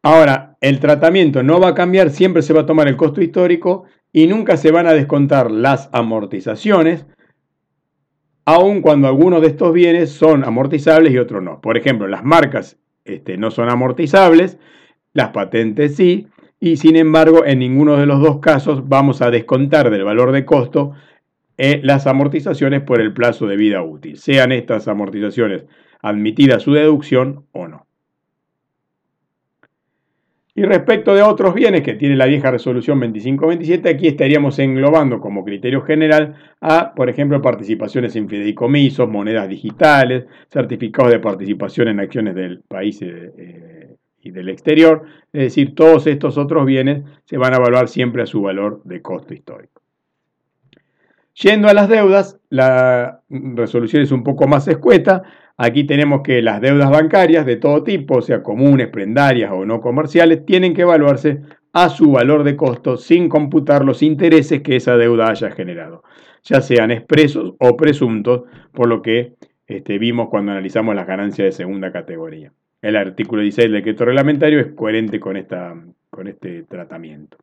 Ahora, 0.03 0.55
el 0.61 0.79
tratamiento 0.79 1.41
no 1.41 1.59
va 1.59 1.69
a 1.69 1.73
cambiar, 1.73 2.11
siempre 2.11 2.43
se 2.43 2.53
va 2.53 2.61
a 2.61 2.65
tomar 2.67 2.87
el 2.87 2.95
costo 2.95 3.21
histórico 3.21 3.85
y 4.13 4.27
nunca 4.27 4.55
se 4.55 4.71
van 4.71 4.85
a 4.85 4.93
descontar 4.93 5.49
las 5.49 5.89
amortizaciones, 5.91 7.07
aun 8.45 8.81
cuando 8.81 9.07
algunos 9.07 9.41
de 9.41 9.47
estos 9.47 9.73
bienes 9.73 10.11
son 10.11 10.43
amortizables 10.43 11.11
y 11.11 11.17
otros 11.17 11.43
no. 11.43 11.59
Por 11.61 11.77
ejemplo, 11.77 12.07
las 12.07 12.23
marcas 12.23 12.77
este, 13.03 13.37
no 13.37 13.51
son 13.51 13.69
amortizables, 13.69 14.57
las 15.13 15.29
patentes 15.29 15.95
sí, 15.95 16.27
y 16.59 16.77
sin 16.77 16.95
embargo 16.95 17.45
en 17.45 17.59
ninguno 17.59 17.97
de 17.97 18.05
los 18.05 18.21
dos 18.21 18.39
casos 18.39 18.87
vamos 18.87 19.21
a 19.21 19.31
descontar 19.31 19.89
del 19.89 20.03
valor 20.03 20.31
de 20.31 20.45
costo 20.45 20.93
eh, 21.57 21.79
las 21.83 22.05
amortizaciones 22.07 22.81
por 22.81 23.01
el 23.01 23.13
plazo 23.13 23.47
de 23.47 23.55
vida 23.55 23.81
útil, 23.81 24.17
sean 24.17 24.51
estas 24.51 24.87
amortizaciones 24.87 25.65
admitida 26.01 26.59
su 26.59 26.73
deducción 26.73 27.45
o 27.51 27.67
no. 27.67 27.87
Y 30.57 30.63
respecto 30.63 31.13
de 31.13 31.21
otros 31.21 31.53
bienes 31.53 31.81
que 31.81 31.95
tiene 31.95 32.15
la 32.15 32.27
vieja 32.27 32.49
resolución 32.49 32.97
2527, 33.01 33.89
aquí 33.89 34.07
estaríamos 34.07 34.57
englobando 34.57 35.19
como 35.19 35.43
criterio 35.43 35.81
general 35.81 36.35
a, 36.61 36.93
por 36.95 37.09
ejemplo, 37.09 37.41
participaciones 37.41 38.15
en 38.15 38.29
fideicomisos, 38.29 39.09
monedas 39.09 39.49
digitales, 39.49 40.27
certificados 40.49 41.11
de 41.11 41.19
participación 41.19 41.89
en 41.89 41.99
acciones 41.99 42.35
del 42.35 42.61
país 42.61 43.01
eh, 43.01 43.97
y 44.21 44.31
del 44.31 44.47
exterior. 44.47 45.03
Es 45.33 45.41
decir, 45.41 45.75
todos 45.75 46.07
estos 46.07 46.37
otros 46.37 46.65
bienes 46.65 47.03
se 47.25 47.37
van 47.37 47.53
a 47.53 47.57
evaluar 47.57 47.89
siempre 47.89 48.23
a 48.23 48.25
su 48.25 48.41
valor 48.41 48.81
de 48.85 49.01
costo 49.01 49.33
histórico. 49.33 49.81
Yendo 51.33 51.67
a 51.67 51.73
las 51.73 51.89
deudas, 51.89 52.39
la 52.47 53.19
resolución 53.27 54.03
es 54.03 54.11
un 54.13 54.23
poco 54.23 54.47
más 54.47 54.69
escueta. 54.69 55.23
Aquí 55.57 55.85
tenemos 55.85 56.21
que 56.21 56.41
las 56.41 56.59
deudas 56.59 56.89
bancarias 56.89 57.45
de 57.45 57.55
todo 57.55 57.83
tipo, 57.83 58.21
sea 58.21 58.43
comunes, 58.43 58.89
prendarias 58.89 59.51
o 59.53 59.65
no 59.65 59.79
comerciales, 59.79 60.45
tienen 60.45 60.73
que 60.73 60.81
evaluarse 60.81 61.41
a 61.71 61.89
su 61.89 62.11
valor 62.11 62.43
de 62.43 62.55
costo 62.55 62.97
sin 62.97 63.29
computar 63.29 63.85
los 63.85 64.03
intereses 64.03 64.61
que 64.61 64.75
esa 64.75 64.97
deuda 64.97 65.29
haya 65.29 65.51
generado, 65.51 66.03
ya 66.43 66.61
sean 66.61 66.91
expresos 66.91 67.53
o 67.59 67.77
presuntos, 67.77 68.43
por 68.73 68.87
lo 68.87 69.01
que 69.01 69.33
este, 69.67 69.97
vimos 69.97 70.29
cuando 70.29 70.51
analizamos 70.51 70.93
las 70.93 71.07
ganancias 71.07 71.45
de 71.45 71.51
segunda 71.51 71.91
categoría. 71.91 72.51
El 72.81 72.97
artículo 72.97 73.41
16 73.41 73.65
del 73.65 73.81
decreto 73.81 74.05
reglamentario 74.05 74.59
es 74.59 74.67
coherente 74.73 75.19
con, 75.19 75.37
esta, 75.37 75.73
con 76.09 76.27
este 76.27 76.63
tratamiento. 76.63 77.37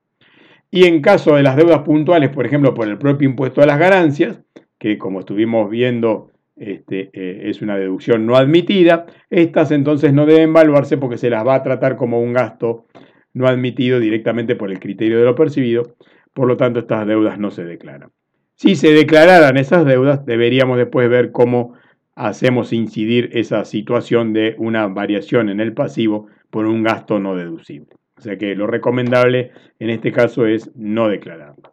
Y 0.70 0.85
en 0.85 1.03
caso 1.03 1.37
de 1.37 1.42
las 1.42 1.57
deudas 1.57 1.81
puntuales, 1.81 2.31
por 2.31 2.46
ejemplo, 2.46 2.75
por 2.75 2.88
el 2.88 2.96
propio 2.96 3.29
impuesto 3.29 3.62
a 3.62 3.66
las 3.66 3.79
ganancias, 3.79 4.40
que 4.79 4.98
como 4.98 5.20
estuvimos 5.20 5.68
viendo 5.68 6.32
este, 6.62 7.11
eh, 7.12 7.51
es 7.51 7.61
una 7.61 7.77
deducción 7.77 8.25
no 8.25 8.37
admitida, 8.37 9.07
estas 9.31 9.72
entonces 9.72 10.12
no 10.12 10.27
deben 10.27 10.51
evaluarse 10.51 10.96
porque 10.96 11.18
se 11.18 11.31
las 11.31 11.46
va 11.46 11.57
a 11.57 11.62
tratar 11.62 11.96
como 11.96 12.20
un 12.20 12.33
gasto 12.33 12.87
no 13.35 13.46
admitido 13.46 13.98
directamente 13.98 14.55
por 14.55 14.70
el 14.70 14.79
criterio 14.79 15.18
de 15.18 15.25
lo 15.25 15.35
percibido, 15.35 15.96
por 16.33 16.46
lo 16.46 16.57
tanto 16.57 16.81
estas 16.81 17.07
deudas 17.07 17.38
no 17.38 17.51
se 17.51 17.64
declaran. 17.64 18.11
Si 18.55 18.77
se 18.77 18.92
declararan 18.92 19.57
esas 19.57 19.85
deudas, 19.85 20.25
deberíamos 20.25 20.79
después 20.79 21.09
ver 21.09 21.33
cómo 21.33 21.75
hacemos 22.14 22.72
incidir 22.72 23.31
esa 23.33 23.64
situación 23.64 24.33
de 24.33 24.55
una 24.59 24.87
variación 24.87 25.48
en 25.48 25.61
el 25.61 25.72
pasivo 25.72 26.29
por 26.51 26.66
un 26.66 26.83
gasto 26.83 27.18
no 27.18 27.35
deducible. 27.35 27.96
O 28.16 28.20
sea 28.20 28.38
que 28.38 28.55
lo 28.55 28.68
recomendable 28.68 29.51
en 29.81 29.90
este 29.90 30.12
caso 30.12 30.46
es 30.46 30.70
no 30.77 31.09
declararlo. 31.09 31.72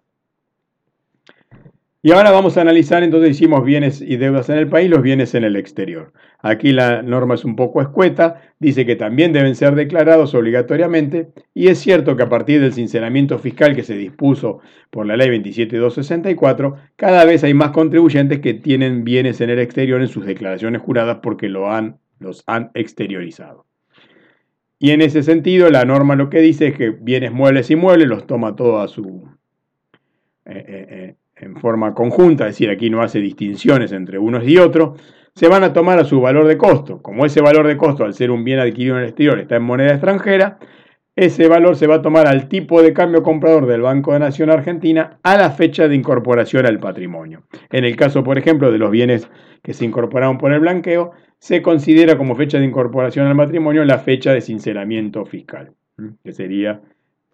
Y 2.02 2.14
ahora 2.14 2.32
vamos 2.32 2.58
a 2.58 2.62
analizar, 2.62 3.04
entonces 3.04 3.32
hicimos 3.32 3.66
bienes 3.66 4.00
y 4.00 4.16
deudas 4.16 4.48
en 4.48 4.58
el 4.58 4.70
país, 4.70 4.90
los 4.90 5.02
bienes 5.02 5.36
en 5.36 5.44
el 5.44 5.58
exterior. 5.58 6.14
Aquí 6.42 6.72
la 6.72 7.02
norma 7.02 7.36
es 7.36 7.44
un 7.44 7.58
poco 7.58 7.82
escueta, 7.82 8.42
dice 8.58 8.86
que 8.86 8.96
también 8.96 9.34
deben 9.34 9.54
ser 9.54 9.76
declarados 9.76 10.34
obligatoriamente, 10.34 11.28
y 11.54 11.68
es 11.68 11.80
cierto 11.80 12.16
que 12.16 12.24
a 12.24 12.30
partir 12.30 12.62
del 12.62 12.72
sinceramiento 12.72 13.38
fiscal 13.38 13.76
que 13.76 13.84
se 13.84 13.98
dispuso 13.98 14.62
por 14.90 15.08
la 15.08 15.18
ley 15.18 15.28
27264, 15.30 16.78
cada 16.96 17.26
vez 17.26 17.44
hay 17.44 17.54
más 17.54 17.72
contribuyentes 17.72 18.40
que 18.40 18.54
tienen 18.54 19.04
bienes 19.04 19.42
en 19.42 19.50
el 19.50 19.60
exterior 19.60 20.00
en 20.00 20.08
sus 20.08 20.26
declaraciones 20.26 20.82
juradas 20.82 21.20
porque 21.22 21.50
lo 21.50 21.70
han, 21.70 21.98
los 22.20 22.46
han 22.48 22.72
exteriorizado. 22.76 23.66
Y 24.80 24.92
en 24.92 25.02
ese 25.02 25.22
sentido, 25.22 25.70
la 25.70 25.84
norma 25.84 26.16
lo 26.16 26.30
que 26.30 26.40
dice 26.40 26.68
es 26.68 26.78
que 26.78 26.92
bienes 26.92 27.34
muebles 27.34 27.70
y 27.70 27.76
muebles 27.76 28.08
los 28.08 28.26
toma 28.26 28.56
todo 28.56 28.80
a 28.80 28.88
su... 28.88 29.28
Eh, 30.46 30.66
eh, 30.66 30.88
eh, 30.90 31.16
en 31.39 31.56
forma 31.56 31.93
conjunta, 31.93 32.45
es 32.45 32.56
decir, 32.56 32.69
aquí 32.69 32.89
no 32.89 33.02
hace 33.02 33.19
distinciones 33.19 33.91
entre 33.91 34.19
unos 34.19 34.47
y 34.47 34.58
otros, 34.58 34.99
se 35.36 35.47
van 35.47 35.63
a 35.63 35.73
tomar 35.73 35.99
a 35.99 36.04
su 36.04 36.19
valor 36.19 36.47
de 36.47 36.58
costo. 36.58 37.02
Como 37.02 37.25
ese 37.25 37.41
valor 37.41 37.67
de 37.67 37.78
costo, 37.78 38.04
al 38.04 38.13
ser 38.13 38.32
un 38.32 38.43
bien 38.43 38.60
adquirido 38.60 38.95
en 38.95 39.04
el 39.04 39.10
exterior, 39.10 39.39
está 39.39 39.56
en 39.56 39.63
moneda 39.63 39.91
extranjera, 39.91 40.60
ese 41.15 41.47
valor 41.47 41.75
se 41.75 41.86
va 41.88 41.95
a 41.95 42.02
tomar 42.02 42.28
al 42.28 42.47
tipo 42.47 42.82
de 42.82 42.93
cambio 42.93 43.23
comprador 43.23 43.65
del 43.65 43.82
Banco 43.82 44.13
de 44.13 44.19
Nación 44.19 44.49
Argentina 44.49 45.19
a 45.21 45.38
la 45.38 45.52
fecha 45.52 45.88
de 45.88 45.95
incorporación 45.95 46.65
al 46.65 46.80
patrimonio. 46.80 47.43
En 47.71 47.84
el 47.84 47.95
caso, 47.97 48.23
por 48.23 48.38
ejemplo, 48.38 48.71
de 48.71 48.78
los 48.78 48.89
bienes 48.89 49.30
que 49.62 49.73
se 49.73 49.84
incorporaron 49.84 50.38
por 50.38 50.54
el 50.54 50.62
blanqueo, 50.62 51.12
se 51.38 51.62
considera 51.62 52.17
como 52.17 52.36
fecha 52.36 52.58
de 52.58 52.65
incorporación 52.65 53.28
al 53.28 53.36
patrimonio 53.36 53.84
la 53.84 53.97
fecha 53.97 54.34
de 54.34 54.41
sinceramiento 54.41 55.25
fiscal, 55.25 55.73
que 56.23 56.32
sería 56.32 56.82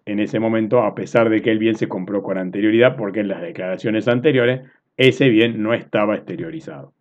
en 0.06 0.20
ese 0.20 0.40
momento, 0.40 0.82
a 0.82 0.94
pesar 0.94 1.28
de 1.28 1.42
que 1.42 1.50
el 1.50 1.58
bien 1.58 1.74
se 1.74 1.88
compró 1.88 2.22
con 2.22 2.38
anterioridad, 2.38 2.96
porque 2.96 3.20
en 3.20 3.28
las 3.28 3.42
declaraciones 3.42 4.08
anteriores 4.08 4.62
ese 4.96 5.28
bien 5.28 5.62
no 5.62 5.74
estaba 5.74 6.14
exteriorizado. 6.14 6.92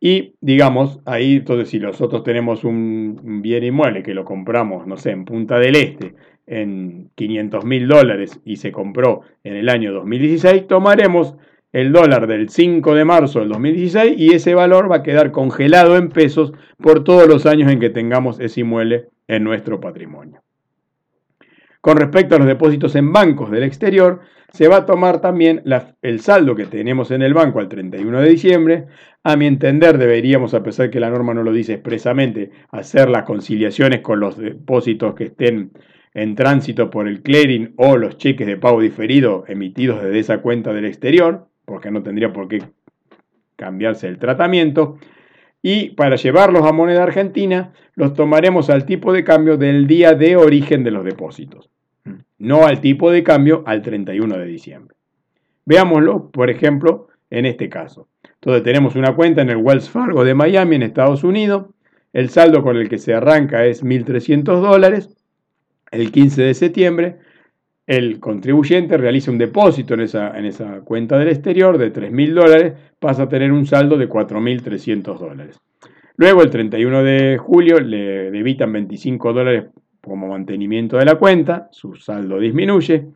Y 0.00 0.34
digamos, 0.40 1.00
ahí 1.04 1.36
entonces 1.36 1.68
si 1.70 1.80
nosotros 1.80 2.22
tenemos 2.22 2.64
un 2.64 3.42
bien 3.42 3.64
inmueble 3.64 4.02
que 4.02 4.14
lo 4.14 4.24
compramos, 4.24 4.86
no 4.86 4.96
sé, 4.96 5.10
en 5.10 5.24
Punta 5.24 5.58
del 5.58 5.76
Este, 5.76 6.14
en 6.46 7.10
500 7.14 7.64
mil 7.64 7.88
dólares 7.88 8.40
y 8.44 8.56
se 8.56 8.72
compró 8.72 9.22
en 9.44 9.56
el 9.56 9.68
año 9.68 9.92
2016, 9.92 10.66
tomaremos 10.66 11.34
el 11.72 11.92
dólar 11.92 12.26
del 12.26 12.48
5 12.48 12.94
de 12.94 13.04
marzo 13.04 13.40
del 13.40 13.50
2016 13.50 14.14
y 14.16 14.34
ese 14.34 14.54
valor 14.54 14.90
va 14.90 14.96
a 14.96 15.02
quedar 15.02 15.30
congelado 15.32 15.96
en 15.96 16.08
pesos 16.08 16.52
por 16.78 17.04
todos 17.04 17.28
los 17.28 17.44
años 17.44 17.70
en 17.70 17.80
que 17.80 17.90
tengamos 17.90 18.40
ese 18.40 18.60
inmueble 18.60 19.08
en 19.26 19.44
nuestro 19.44 19.80
patrimonio. 19.80 20.40
Con 21.80 21.96
respecto 21.96 22.34
a 22.34 22.38
los 22.38 22.48
depósitos 22.48 22.96
en 22.96 23.12
bancos 23.12 23.50
del 23.50 23.62
exterior, 23.62 24.20
se 24.52 24.66
va 24.66 24.78
a 24.78 24.86
tomar 24.86 25.20
también 25.20 25.62
el 26.02 26.20
saldo 26.20 26.54
que 26.56 26.66
tenemos 26.66 27.10
en 27.10 27.22
el 27.22 27.34
banco 27.34 27.60
al 27.60 27.68
31 27.68 28.20
de 28.20 28.28
diciembre. 28.28 28.86
A 29.22 29.36
mi 29.36 29.46
entender, 29.46 29.98
deberíamos, 29.98 30.54
a 30.54 30.62
pesar 30.62 30.90
que 30.90 31.00
la 31.00 31.10
norma 31.10 31.34
no 31.34 31.42
lo 31.42 31.52
dice 31.52 31.74
expresamente, 31.74 32.50
hacer 32.70 33.10
las 33.10 33.24
conciliaciones 33.24 34.00
con 34.00 34.20
los 34.20 34.38
depósitos 34.38 35.14
que 35.14 35.24
estén 35.24 35.72
en 36.14 36.34
tránsito 36.34 36.90
por 36.90 37.06
el 37.06 37.22
clearing 37.22 37.74
o 37.76 37.96
los 37.96 38.16
cheques 38.16 38.46
de 38.46 38.56
pago 38.56 38.80
diferido 38.80 39.44
emitidos 39.46 40.02
desde 40.02 40.18
esa 40.18 40.38
cuenta 40.38 40.72
del 40.72 40.86
exterior, 40.86 41.46
porque 41.64 41.90
no 41.90 42.02
tendría 42.02 42.32
por 42.32 42.48
qué 42.48 42.62
cambiarse 43.56 44.08
el 44.08 44.18
tratamiento. 44.18 44.98
Y 45.70 45.90
para 45.90 46.16
llevarlos 46.16 46.64
a 46.64 46.72
moneda 46.72 47.02
argentina, 47.02 47.74
los 47.94 48.14
tomaremos 48.14 48.70
al 48.70 48.86
tipo 48.86 49.12
de 49.12 49.22
cambio 49.22 49.58
del 49.58 49.86
día 49.86 50.14
de 50.14 50.34
origen 50.34 50.82
de 50.82 50.90
los 50.90 51.04
depósitos, 51.04 51.68
no 52.38 52.66
al 52.66 52.80
tipo 52.80 53.10
de 53.10 53.22
cambio 53.22 53.64
al 53.66 53.82
31 53.82 54.38
de 54.38 54.46
diciembre. 54.46 54.96
Veámoslo, 55.66 56.30
por 56.30 56.48
ejemplo, 56.48 57.08
en 57.28 57.44
este 57.44 57.68
caso. 57.68 58.08
Entonces 58.36 58.62
tenemos 58.62 58.96
una 58.96 59.14
cuenta 59.14 59.42
en 59.42 59.50
el 59.50 59.58
Wells 59.58 59.90
Fargo 59.90 60.24
de 60.24 60.32
Miami, 60.32 60.76
en 60.76 60.84
Estados 60.84 61.22
Unidos. 61.22 61.66
El 62.14 62.30
saldo 62.30 62.62
con 62.62 62.78
el 62.78 62.88
que 62.88 62.96
se 62.96 63.12
arranca 63.12 63.66
es 63.66 63.84
1.300 63.84 64.62
dólares. 64.62 65.18
El 65.90 66.10
15 66.10 66.44
de 66.44 66.54
septiembre, 66.54 67.18
el 67.88 68.20
contribuyente 68.20 68.98
realiza 68.98 69.30
un 69.30 69.38
depósito 69.38 69.94
en 69.94 70.00
esa, 70.00 70.38
en 70.38 70.44
esa 70.44 70.80
cuenta 70.80 71.18
del 71.18 71.28
exterior 71.28 71.78
de 71.78 71.90
3.000 71.90 72.34
dólares, 72.34 72.74
pasa 72.98 73.22
a 73.22 73.28
tener 73.30 73.50
un 73.50 73.64
saldo 73.64 73.96
de 73.96 74.06
4.300 74.06 75.18
dólares. 75.18 75.58
Luego, 76.16 76.42
el 76.42 76.50
31 76.50 77.02
de 77.02 77.38
julio, 77.38 77.80
le 77.80 78.30
debitan 78.30 78.72
25 78.72 79.32
dólares 79.32 79.64
como 80.02 80.28
mantenimiento 80.28 80.98
de 80.98 81.06
la 81.06 81.14
cuenta, 81.14 81.68
su 81.72 81.94
saldo 81.94 82.38
disminuye. 82.38 83.06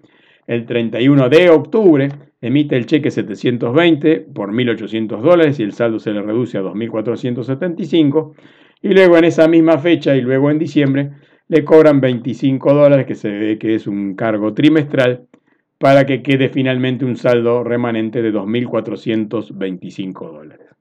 El 0.46 0.64
31 0.64 1.28
de 1.28 1.50
octubre 1.50 2.08
emite 2.40 2.74
el 2.74 2.86
cheque 2.86 3.10
720 3.10 4.20
por 4.20 4.52
1.800 4.52 5.20
dólares 5.20 5.60
y 5.60 5.64
el 5.64 5.72
saldo 5.72 5.98
se 5.98 6.12
le 6.12 6.22
reduce 6.22 6.56
a 6.56 6.62
2.475. 6.62 8.32
Y 8.80 8.88
luego 8.88 9.18
en 9.18 9.24
esa 9.24 9.46
misma 9.48 9.76
fecha 9.76 10.16
y 10.16 10.22
luego 10.22 10.50
en 10.50 10.58
diciembre 10.58 11.10
le 11.48 11.64
cobran 11.64 12.00
25 12.00 12.74
dólares, 12.74 13.06
que 13.06 13.14
se 13.14 13.30
ve 13.30 13.58
que 13.58 13.74
es 13.74 13.86
un 13.86 14.14
cargo 14.14 14.54
trimestral, 14.54 15.26
para 15.78 16.06
que 16.06 16.22
quede 16.22 16.48
finalmente 16.48 17.04
un 17.04 17.16
saldo 17.16 17.64
remanente 17.64 18.22
de 18.22 18.32
2.425 18.32 20.32
dólares. 20.32 20.72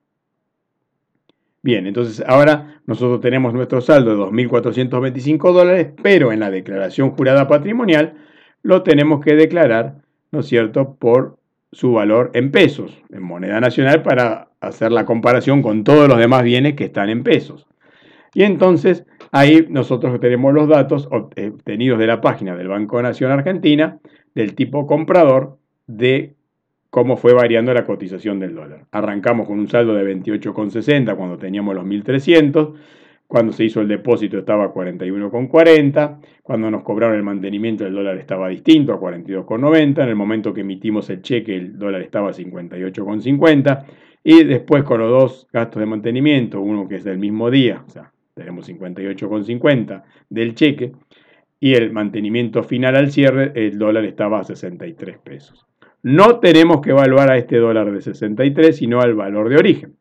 Bien, 1.63 1.85
entonces 1.85 2.23
ahora 2.27 2.81
nosotros 2.85 3.21
tenemos 3.21 3.53
nuestro 3.53 3.81
saldo 3.81 4.11
de 4.11 4.23
2.425 4.23 5.53
dólares, 5.53 5.89
pero 6.01 6.31
en 6.31 6.39
la 6.39 6.49
declaración 6.49 7.11
jurada 7.11 7.47
patrimonial 7.47 8.15
lo 8.63 8.83
tenemos 8.83 9.23
que 9.23 9.35
declarar, 9.35 9.97
¿no 10.31 10.39
es 10.39 10.47
cierto?, 10.47 10.95
por 10.95 11.37
su 11.71 11.93
valor 11.93 12.31
en 12.33 12.51
pesos, 12.51 12.97
en 13.11 13.23
moneda 13.23 13.59
nacional, 13.59 14.01
para 14.01 14.49
hacer 14.59 14.91
la 14.91 15.05
comparación 15.05 15.61
con 15.61 15.83
todos 15.83 16.07
los 16.07 16.17
demás 16.17 16.43
bienes 16.43 16.75
que 16.75 16.85
están 16.85 17.09
en 17.09 17.23
pesos. 17.23 17.67
Y 18.33 18.43
entonces 18.43 19.05
ahí 19.31 19.65
nosotros 19.69 20.19
tenemos 20.19 20.53
los 20.53 20.67
datos 20.67 21.07
obtenidos 21.11 21.99
de 21.99 22.07
la 22.07 22.21
página 22.21 22.55
del 22.55 22.67
Banco 22.67 23.01
Nación 23.01 23.31
Argentina 23.31 23.99
del 24.35 24.55
tipo 24.55 24.85
comprador 24.87 25.57
de 25.87 26.35
cómo 26.89 27.17
fue 27.17 27.33
variando 27.33 27.73
la 27.73 27.85
cotización 27.85 28.39
del 28.39 28.53
dólar. 28.53 28.85
Arrancamos 28.91 29.47
con 29.47 29.59
un 29.59 29.67
saldo 29.67 29.93
de 29.95 30.03
28,60 30.15 31.15
cuando 31.15 31.37
teníamos 31.37 31.73
los 31.73 31.85
1.300, 31.85 32.73
cuando 33.27 33.53
se 33.53 33.63
hizo 33.63 33.79
el 33.79 33.87
depósito 33.87 34.37
estaba 34.37 34.65
a 34.65 34.73
41,40, 34.73 36.19
cuando 36.43 36.69
nos 36.69 36.83
cobraron 36.83 37.15
el 37.15 37.23
mantenimiento 37.23 37.87
el 37.87 37.93
dólar 37.93 38.17
estaba 38.17 38.49
distinto 38.49 38.93
a 38.93 38.99
42,90, 38.99 40.03
en 40.03 40.09
el 40.09 40.15
momento 40.15 40.53
que 40.53 40.61
emitimos 40.61 41.09
el 41.09 41.21
cheque 41.21 41.55
el 41.55 41.79
dólar 41.79 42.01
estaba 42.01 42.29
a 42.29 42.33
58,50 42.33 43.85
y 44.23 44.43
después 44.43 44.83
con 44.83 44.99
los 44.99 45.09
dos 45.09 45.47
gastos 45.53 45.79
de 45.79 45.85
mantenimiento, 45.85 46.59
uno 46.59 46.89
que 46.89 46.95
es 46.95 47.05
del 47.05 47.19
mismo 47.19 47.49
día, 47.49 47.83
o 47.87 47.89
sea, 47.89 48.10
tenemos 48.33 48.69
58,50 48.69 50.03
del 50.29 50.55
cheque, 50.55 50.91
y 51.59 51.75
el 51.75 51.91
mantenimiento 51.91 52.63
final 52.63 52.95
al 52.95 53.11
cierre, 53.11 53.51
el 53.55 53.77
dólar 53.77 54.05
estaba 54.05 54.39
a 54.39 54.43
63 54.43 55.19
pesos. 55.19 55.65
No 56.01 56.39
tenemos 56.39 56.81
que 56.81 56.89
evaluar 56.89 57.31
a 57.31 57.37
este 57.37 57.57
dólar 57.57 57.91
de 57.91 58.01
63, 58.01 58.75
sino 58.75 58.99
al 58.99 59.13
valor 59.13 59.49
de 59.49 59.57
origen. 59.57 59.93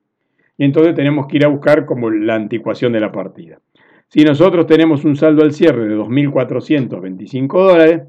Y 0.56 0.64
entonces 0.64 0.94
tenemos 0.94 1.26
que 1.26 1.36
ir 1.36 1.44
a 1.44 1.48
buscar 1.48 1.84
como 1.84 2.10
la 2.10 2.34
anticuación 2.34 2.92
de 2.92 3.00
la 3.00 3.12
partida. 3.12 3.60
Si 4.08 4.24
nosotros 4.24 4.66
tenemos 4.66 5.04
un 5.04 5.16
saldo 5.16 5.42
al 5.42 5.52
cierre 5.52 5.86
de 5.86 5.96
2.425 5.96 7.48
dólares, 7.48 8.02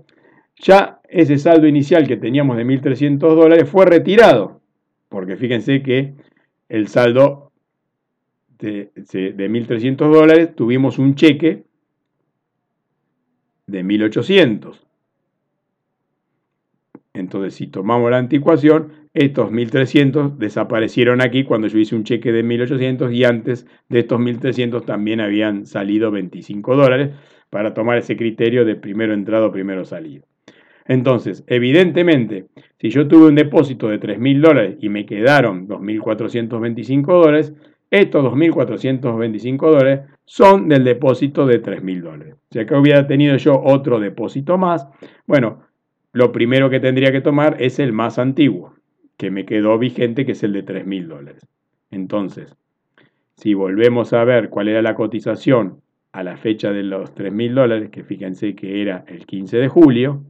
ya 0.56 1.00
ese 1.10 1.38
saldo 1.38 1.68
inicial 1.68 2.08
que 2.08 2.18
teníamos 2.18 2.56
de 2.56 2.66
1.300 2.66 3.20
dólares 3.20 3.70
fue 3.70 3.86
retirado, 3.86 4.62
porque 5.10 5.36
fíjense 5.36 5.84
que 5.84 6.14
el 6.70 6.88
saldo 6.88 7.51
de, 8.62 8.92
de 8.94 9.50
1.300 9.50 9.98
dólares 9.98 10.56
tuvimos 10.56 11.00
un 11.00 11.16
cheque 11.16 11.64
de 13.68 13.84
1800. 13.84 14.88
Entonces, 17.14 17.56
si 17.56 17.68
tomamos 17.68 18.10
la 18.10 18.18
anticuación, 18.18 18.94
estos 19.14 19.52
1300 19.52 20.40
desaparecieron 20.40 21.22
aquí 21.22 21.44
cuando 21.44 21.68
yo 21.68 21.78
hice 21.78 21.96
un 21.96 22.06
cheque 22.06 22.32
de 22.32 22.44
1800 22.44 23.12
y 23.12 23.26
antes 23.26 23.68
de 23.90 24.00
estos 24.00 24.20
1300 24.20 24.86
también 24.86 25.20
habían 25.20 25.66
salido 25.66 26.12
25 26.12 26.76
dólares 26.76 27.12
para 27.50 27.74
tomar 27.74 27.98
ese 27.98 28.16
criterio 28.16 28.64
de 28.64 28.76
primero 28.76 29.14
entrado, 29.14 29.52
primero 29.52 29.84
salido. 29.84 30.24
Entonces, 30.86 31.44
evidentemente, 31.48 32.46
si 32.80 32.90
yo 32.90 33.08
tuve 33.08 33.28
un 33.28 33.36
depósito 33.36 33.90
de 33.90 34.00
3.000 34.00 34.42
dólares 34.42 34.78
y 34.80 34.90
me 34.90 35.06
quedaron 35.06 35.68
2.425 35.68 37.06
dólares, 37.06 37.54
estos 37.92 38.24
2.425 38.24 39.60
dólares 39.70 40.02
son 40.26 40.70
del 40.70 40.86
depósito 40.86 41.46
de 41.46 41.62
3.000 41.62 42.02
dólares. 42.02 42.36
O 42.36 42.66
que 42.66 42.76
hubiera 42.76 43.06
tenido 43.06 43.36
yo 43.36 43.62
otro 43.62 44.00
depósito 44.00 44.58
más. 44.58 44.88
Bueno, 45.28 45.64
lo 46.14 46.32
primero 46.32 46.70
que 46.70 46.80
tendría 46.80 47.12
que 47.12 47.22
tomar 47.22 47.58
es 47.60 47.80
el 47.80 47.92
más 47.92 48.18
antiguo, 48.18 48.74
que 49.18 49.30
me 49.30 49.46
quedó 49.46 49.78
vigente, 49.78 50.26
que 50.26 50.32
es 50.32 50.44
el 50.44 50.54
de 50.54 50.66
3.000 50.66 51.08
dólares. 51.08 51.46
Entonces, 51.92 52.56
si 53.36 53.54
volvemos 53.54 54.14
a 54.14 54.24
ver 54.24 54.50
cuál 54.50 54.70
era 54.70 54.82
la 54.82 54.96
cotización 54.96 55.82
a 56.14 56.24
la 56.24 56.38
fecha 56.38 56.72
de 56.72 56.84
los 56.84 57.14
3.000 57.14 57.54
dólares, 57.54 57.90
que 57.90 58.04
fíjense 58.04 58.56
que 58.56 58.82
era 58.82 59.04
el 59.08 59.26
15 59.26 59.58
de 59.58 59.68
julio, 59.68 60.24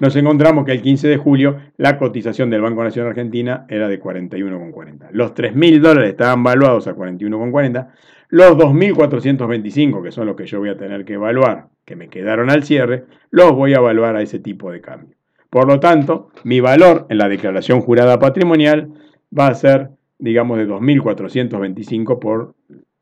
nos 0.00 0.16
encontramos 0.16 0.64
que 0.64 0.72
el 0.72 0.82
15 0.82 1.08
de 1.08 1.16
julio 1.16 1.58
la 1.76 1.98
cotización 1.98 2.50
del 2.50 2.62
Banco 2.62 2.82
Nacional 2.82 3.10
Argentina 3.10 3.64
era 3.68 3.88
de 3.88 4.00
41,40. 4.00 5.08
Los 5.12 5.34
3.000 5.34 5.80
dólares 5.80 6.10
estaban 6.10 6.42
valuados 6.42 6.86
a 6.88 6.94
41,40. 6.94 7.88
Los 8.28 8.56
2.425, 8.56 10.02
que 10.02 10.10
son 10.10 10.26
los 10.26 10.36
que 10.36 10.46
yo 10.46 10.58
voy 10.58 10.70
a 10.70 10.76
tener 10.76 11.04
que 11.04 11.14
evaluar, 11.14 11.68
que 11.84 11.94
me 11.94 12.08
quedaron 12.08 12.50
al 12.50 12.64
cierre, 12.64 13.04
los 13.30 13.52
voy 13.52 13.74
a 13.74 13.78
evaluar 13.78 14.16
a 14.16 14.22
ese 14.22 14.40
tipo 14.40 14.72
de 14.72 14.80
cambio. 14.80 15.16
Por 15.50 15.68
lo 15.68 15.78
tanto, 15.78 16.30
mi 16.42 16.58
valor 16.58 17.06
en 17.10 17.18
la 17.18 17.28
declaración 17.28 17.80
jurada 17.80 18.18
patrimonial 18.18 18.90
va 19.36 19.46
a 19.46 19.54
ser, 19.54 19.90
digamos, 20.18 20.58
de 20.58 20.66
2.425 20.66 22.18
por 22.18 22.54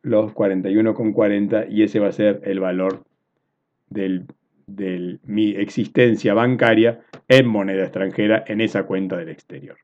los 0.03 0.35
41,40 0.35 1.67
y 1.71 1.83
ese 1.85 1.99
va 2.01 2.09
a 2.09 2.13
ser 2.13 2.43
el 2.45 2.61
valor 2.61 3.05
del 3.89 4.27
de 4.67 5.19
mi 5.25 5.51
existencia 5.51 6.35
bancaria 6.35 7.01
en 7.29 7.47
moneda 7.47 7.83
extranjera 7.83 8.45
en 8.47 8.61
esa 8.61 8.85
cuenta 8.85 9.17
del 9.17 9.29
exterior. 9.29 9.77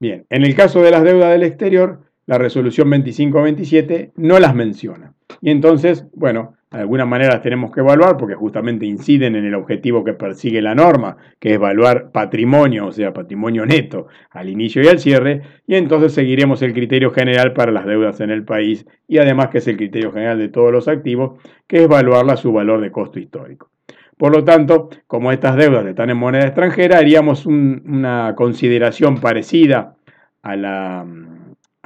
Bien, 0.00 0.26
en 0.30 0.44
el 0.44 0.54
caso 0.54 0.80
de 0.80 0.90
las 0.90 1.02
deudas 1.02 1.32
del 1.32 1.42
exterior, 1.42 2.04
la 2.26 2.38
resolución 2.38 2.90
2527 2.90 4.12
no 4.16 4.38
las 4.38 4.54
menciona. 4.54 5.14
Y 5.40 5.50
entonces, 5.50 6.06
bueno, 6.14 6.54
de 6.70 6.80
alguna 6.80 7.06
manera 7.06 7.34
las 7.34 7.42
tenemos 7.42 7.72
que 7.72 7.80
evaluar 7.80 8.16
porque 8.18 8.34
justamente 8.34 8.84
inciden 8.84 9.36
en 9.36 9.46
el 9.46 9.54
objetivo 9.54 10.04
que 10.04 10.12
persigue 10.12 10.60
la 10.60 10.74
norma, 10.74 11.16
que 11.38 11.50
es 11.50 11.54
evaluar 11.54 12.10
patrimonio, 12.12 12.86
o 12.86 12.92
sea, 12.92 13.14
patrimonio 13.14 13.64
neto 13.64 14.08
al 14.30 14.50
inicio 14.50 14.82
y 14.82 14.88
al 14.88 14.98
cierre, 14.98 15.42
y 15.66 15.76
entonces 15.76 16.12
seguiremos 16.12 16.60
el 16.60 16.74
criterio 16.74 17.10
general 17.10 17.54
para 17.54 17.72
las 17.72 17.86
deudas 17.86 18.20
en 18.20 18.30
el 18.30 18.44
país 18.44 18.86
y 19.06 19.18
además 19.18 19.48
que 19.48 19.58
es 19.58 19.68
el 19.68 19.78
criterio 19.78 20.12
general 20.12 20.38
de 20.38 20.48
todos 20.48 20.70
los 20.70 20.88
activos, 20.88 21.40
que 21.66 21.78
es 21.78 21.82
evaluarla 21.84 22.34
a 22.34 22.36
su 22.36 22.52
valor 22.52 22.82
de 22.82 22.92
costo 22.92 23.18
histórico. 23.18 23.70
Por 24.18 24.34
lo 24.34 24.44
tanto, 24.44 24.90
como 25.06 25.32
estas 25.32 25.56
deudas 25.56 25.86
están 25.86 26.10
en 26.10 26.16
moneda 26.16 26.44
extranjera, 26.44 26.98
haríamos 26.98 27.46
una 27.46 28.34
consideración 28.36 29.20
parecida 29.20 29.96
a 30.42 30.56
la 30.56 31.06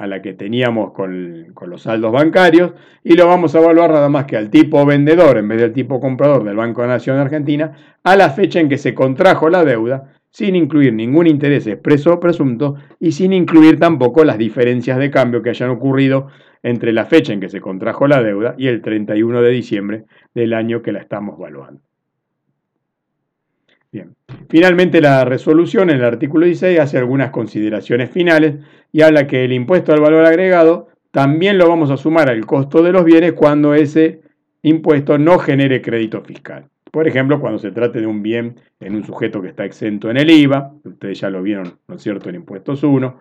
a 0.03 0.07
la 0.07 0.21
que 0.21 0.33
teníamos 0.33 0.91
con, 0.91 1.53
los 1.65 1.83
saldos 1.83 2.11
bancarios 2.11 2.73
y 3.05 3.13
lo 3.15 3.25
vamos 3.25 3.55
a 3.55 3.59
evaluar 3.59 3.91
nada 3.91 4.09
más 4.09 4.25
que 4.25 4.35
al 4.35 4.49
tipo 4.49 4.85
vendedor 4.85 5.37
en 5.37 5.47
vez 5.47 5.61
del 5.61 5.71
tipo 5.71 6.01
comprador 6.01 6.43
del 6.43 6.57
Banco 6.57 6.81
de 6.81 6.89
Nación 6.89 7.17
Argentina 7.17 7.71
a 8.03 8.17
la 8.17 8.29
fecha 8.29 8.59
en 8.59 8.67
que 8.67 8.77
se 8.77 8.93
contrajo 8.93 9.49
la 9.49 9.63
deuda 9.63 10.13
sin 10.29 10.57
incluir 10.57 10.93
ningún 10.93 11.27
interés 11.27 11.67
expreso 11.67 12.15
o 12.15 12.19
presunto 12.19 12.75
y 12.99 13.13
sin 13.13 13.31
incluir 13.31 13.79
tampoco 13.79 14.25
las 14.25 14.37
diferencias 14.37 14.97
de 14.97 15.09
cambio 15.09 15.41
que 15.41 15.51
hayan 15.51 15.69
ocurrido 15.69 16.27
entre 16.63 16.91
la 16.91 17.05
fecha 17.05 17.31
en 17.31 17.39
que 17.39 17.47
se 17.47 17.61
contrajo 17.61 18.05
la 18.05 18.21
deuda 18.21 18.55
y 18.57 18.67
el 18.67 18.81
31 18.81 19.41
de 19.41 19.51
diciembre 19.51 20.03
del 20.33 20.53
año 20.53 20.81
que 20.81 20.91
la 20.91 20.99
estamos 20.99 21.39
evaluando. 21.39 21.81
Bien. 23.93 24.15
Finalmente, 24.49 25.01
la 25.01 25.23
resolución 25.23 25.91
en 25.91 25.97
el 25.97 26.03
artículo 26.03 26.47
16 26.47 26.79
hace 26.79 26.97
algunas 26.97 27.29
consideraciones 27.29 28.09
finales 28.09 28.55
y 28.91 29.03
habla 29.03 29.27
que 29.27 29.45
el 29.45 29.53
impuesto 29.53 29.93
al 29.93 30.01
valor 30.01 30.25
agregado 30.25 30.87
también 31.11 31.59
lo 31.59 31.69
vamos 31.69 31.91
a 31.91 31.97
sumar 31.97 32.27
al 32.27 32.43
costo 32.47 32.81
de 32.81 32.91
los 32.91 33.05
bienes 33.05 33.33
cuando 33.33 33.75
ese 33.75 34.21
impuesto 34.63 35.19
no 35.19 35.37
genere 35.37 35.83
crédito 35.83 36.23
fiscal. 36.23 36.65
Por 36.91 37.07
ejemplo, 37.07 37.39
cuando 37.39 37.59
se 37.59 37.69
trate 37.69 38.01
de 38.01 38.07
un 38.07 38.23
bien 38.23 38.55
en 38.79 38.95
un 38.95 39.03
sujeto 39.03 39.43
que 39.43 39.49
está 39.49 39.63
exento 39.63 40.09
en 40.09 40.17
el 40.17 40.31
IVA, 40.31 40.73
ustedes 40.83 41.19
ya 41.19 41.29
lo 41.29 41.43
vieron, 41.43 41.77
¿no 41.87 41.95
es 41.95 42.01
cierto?, 42.01 42.29
en 42.29 42.35
impuestos 42.35 42.81
1, 42.81 43.19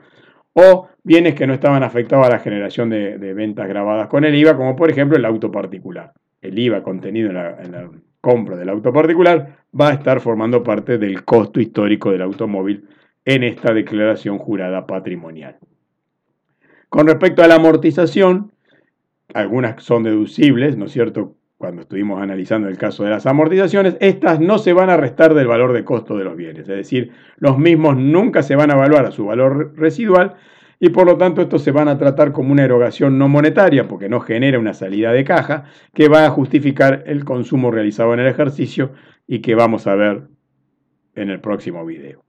o 0.55 0.89
bienes 1.05 1.35
que 1.35 1.47
no 1.47 1.53
estaban 1.53 1.83
afectados 1.83 2.27
a 2.27 2.31
la 2.31 2.39
generación 2.39 2.89
de, 2.89 3.35
ventas 3.35 3.69
grabadas 3.69 4.09
con 4.09 4.25
el 4.25 4.35
IVA, 4.35 4.57
como 4.57 4.75
por 4.75 4.91
ejemplo 4.91 5.19
el 5.19 5.27
auto 5.27 5.51
particular. 5.51 6.13
El 6.41 6.59
IVA 6.59 6.83
contenido 6.83 7.29
en 7.29 7.35
la 7.73 7.91
compra 8.23 8.57
del 8.57 8.71
auto 8.71 8.93
particular 8.93 9.59
va 9.79 9.91
a 9.91 9.95
estar 9.95 10.21
formando 10.21 10.63
parte 10.63 10.97
del 10.97 11.25
costo 11.25 11.61
histórico 11.61 12.11
del 12.11 12.23
automóvil 12.23 12.89
en 13.25 13.43
esta 13.43 13.75
declaración 13.75 14.39
jurada 14.39 14.87
patrimonial. 14.87 15.59
Con 16.89 17.07
respecto 17.07 17.43
a 17.43 17.49
la 17.49 17.57
amortización, 17.57 18.53
algunas 19.35 19.83
son 19.83 20.05
deducibles, 20.05 20.77
¿no 20.77 20.87
es 20.87 20.93
cierto? 20.93 21.35
Cuando 21.59 21.83
estuvimos 21.83 22.21
analizando 22.21 22.69
el 22.69 22.79
caso 22.79 23.05
de 23.05 23.11
las 23.11 23.27
amortizaciones, 23.27 23.97
estas 24.01 24.41
no 24.41 24.59
se 24.59 24.73
van 24.73 24.91
a 24.91 24.97
restar 24.97 25.35
del 25.35 25.47
valor 25.47 25.73
de 25.73 25.85
costo 25.85 26.17
de 26.17 26.25
los 26.25 26.37
bienes, 26.37 26.69
es 26.69 26.77
decir, 26.77 27.13
los 27.39 27.59
mismos 27.59 27.97
nunca 27.97 28.43
se 28.43 28.57
van 28.57 28.71
a 28.71 28.75
evaluar 28.75 29.07
a 29.07 29.11
su 29.11 29.27
valor 29.27 29.75
residual, 29.77 30.35
y 30.85 30.89
por 30.89 31.07
lo 31.07 31.17
tanto 31.17 31.41
estos 31.41 31.63
se 31.63 31.71
van 31.71 31.87
a 31.87 31.97
tratar 31.97 32.33
como 32.33 32.51
una 32.51 32.65
erogación 32.65 33.17
no 33.17 33.29
monetaria 33.29 33.87
porque 33.87 34.09
no 34.09 34.19
genera 34.19 34.59
una 34.59 34.75
salida 34.75 35.13
de 35.13 35.23
caja 35.23 35.67
que 35.95 36.09
va 36.09 36.27
a 36.27 36.31
justificar 36.31 37.05
el 37.07 37.25
consumo 37.25 37.71
realizado 37.71 38.13
en 38.15 38.19
el 38.19 38.27
ejercicio 38.27 38.91
y 39.29 39.39
que 39.43 39.55
vamos 39.55 39.87
a 39.87 39.95
ver 39.95 40.25
en 41.15 41.31
el 41.31 41.39
próximo 41.39 41.87
video. 41.87 42.25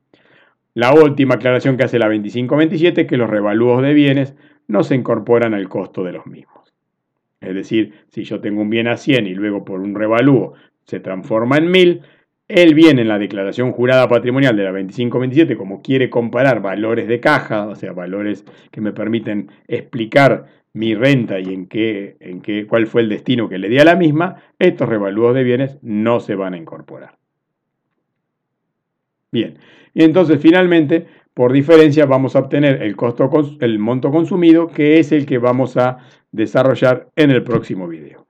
La 0.76 0.94
última 0.94 1.34
aclaración 1.34 1.78
que 1.78 1.86
hace 1.86 1.98
la 1.98 2.06
2527 2.06 3.02
es 3.02 3.08
que 3.08 3.18
los 3.18 3.28
revalúos 3.28 3.82
de 3.82 3.96
bienes 3.96 4.36
no 4.68 4.84
se 4.84 4.94
incorporan 4.94 5.56
al 5.56 5.68
costo 5.68 6.04
de 6.04 6.12
los 6.12 6.28
mismos. 6.28 6.76
Es 7.42 7.56
decir, 7.56 8.06
si 8.10 8.24
yo 8.24 8.39
tengo 8.39 8.62
un 8.62 8.70
bien 8.70 8.88
a 8.88 8.98
100 8.98 9.26
y 9.26 9.34
luego 9.34 9.66
por 9.66 9.80
un 9.80 9.96
revalúo 9.96 10.54
se 10.86 11.00
transforma 11.00 11.58
en 11.58 11.72
1000, 11.72 12.02
el 12.54 12.76
bien 12.76 13.00
en 13.00 13.08
la 13.08 13.18
declaración 13.18 13.72
jurada 13.72 14.08
patrimonial 14.08 14.56
de 14.56 14.63
la 14.63 14.72
2527, 14.72 15.58
como 15.58 15.82
quiere 15.82 16.12
comparar 16.12 16.62
valores 16.62 17.08
de 17.08 17.20
caja, 17.20 17.66
o 17.66 17.76
sea, 17.76 17.94
valores 17.94 18.46
que 18.70 18.80
me 18.80 18.94
permiten 18.94 19.50
explicar 19.68 20.46
mi 20.74 20.94
renta 20.94 21.39
y 21.39 21.52
en 21.52 21.66
qué, 21.66 22.16
en 22.20 22.42
qué, 22.42 22.68
cuál 22.68 22.86
fue 22.86 23.02
el 23.02 23.10
destino 23.10 23.50
que 23.50 23.58
le 23.58 23.70
di 23.70 23.80
a 23.80 23.86
la 23.86 23.96
misma, 23.96 24.36
estos 24.60 24.88
revalúos 24.88 25.34
de 25.34 25.44
bienes 25.44 25.80
no 25.82 26.20
se 26.20 26.36
van 26.36 26.54
a 26.54 26.58
incorporar. 26.58 27.18
Bien, 29.32 29.58
y 29.96 30.04
entonces 30.04 30.39
finalmente, 30.39 31.08
por 31.34 31.52
diferencia, 31.54 32.06
vamos 32.06 32.36
a 32.36 32.39
obtener 32.39 32.84
el, 32.84 32.96
costo, 32.96 33.32
el 33.62 33.80
monto 33.80 34.12
consumido, 34.12 34.68
que 34.68 35.00
es 35.00 35.12
el 35.12 35.26
que 35.26 35.39
vamos 35.39 35.76
a 35.76 35.98
desarrollar 36.32 37.08
en 37.16 37.32
el 37.32 37.44
próximo 37.44 37.88
video. 37.88 38.22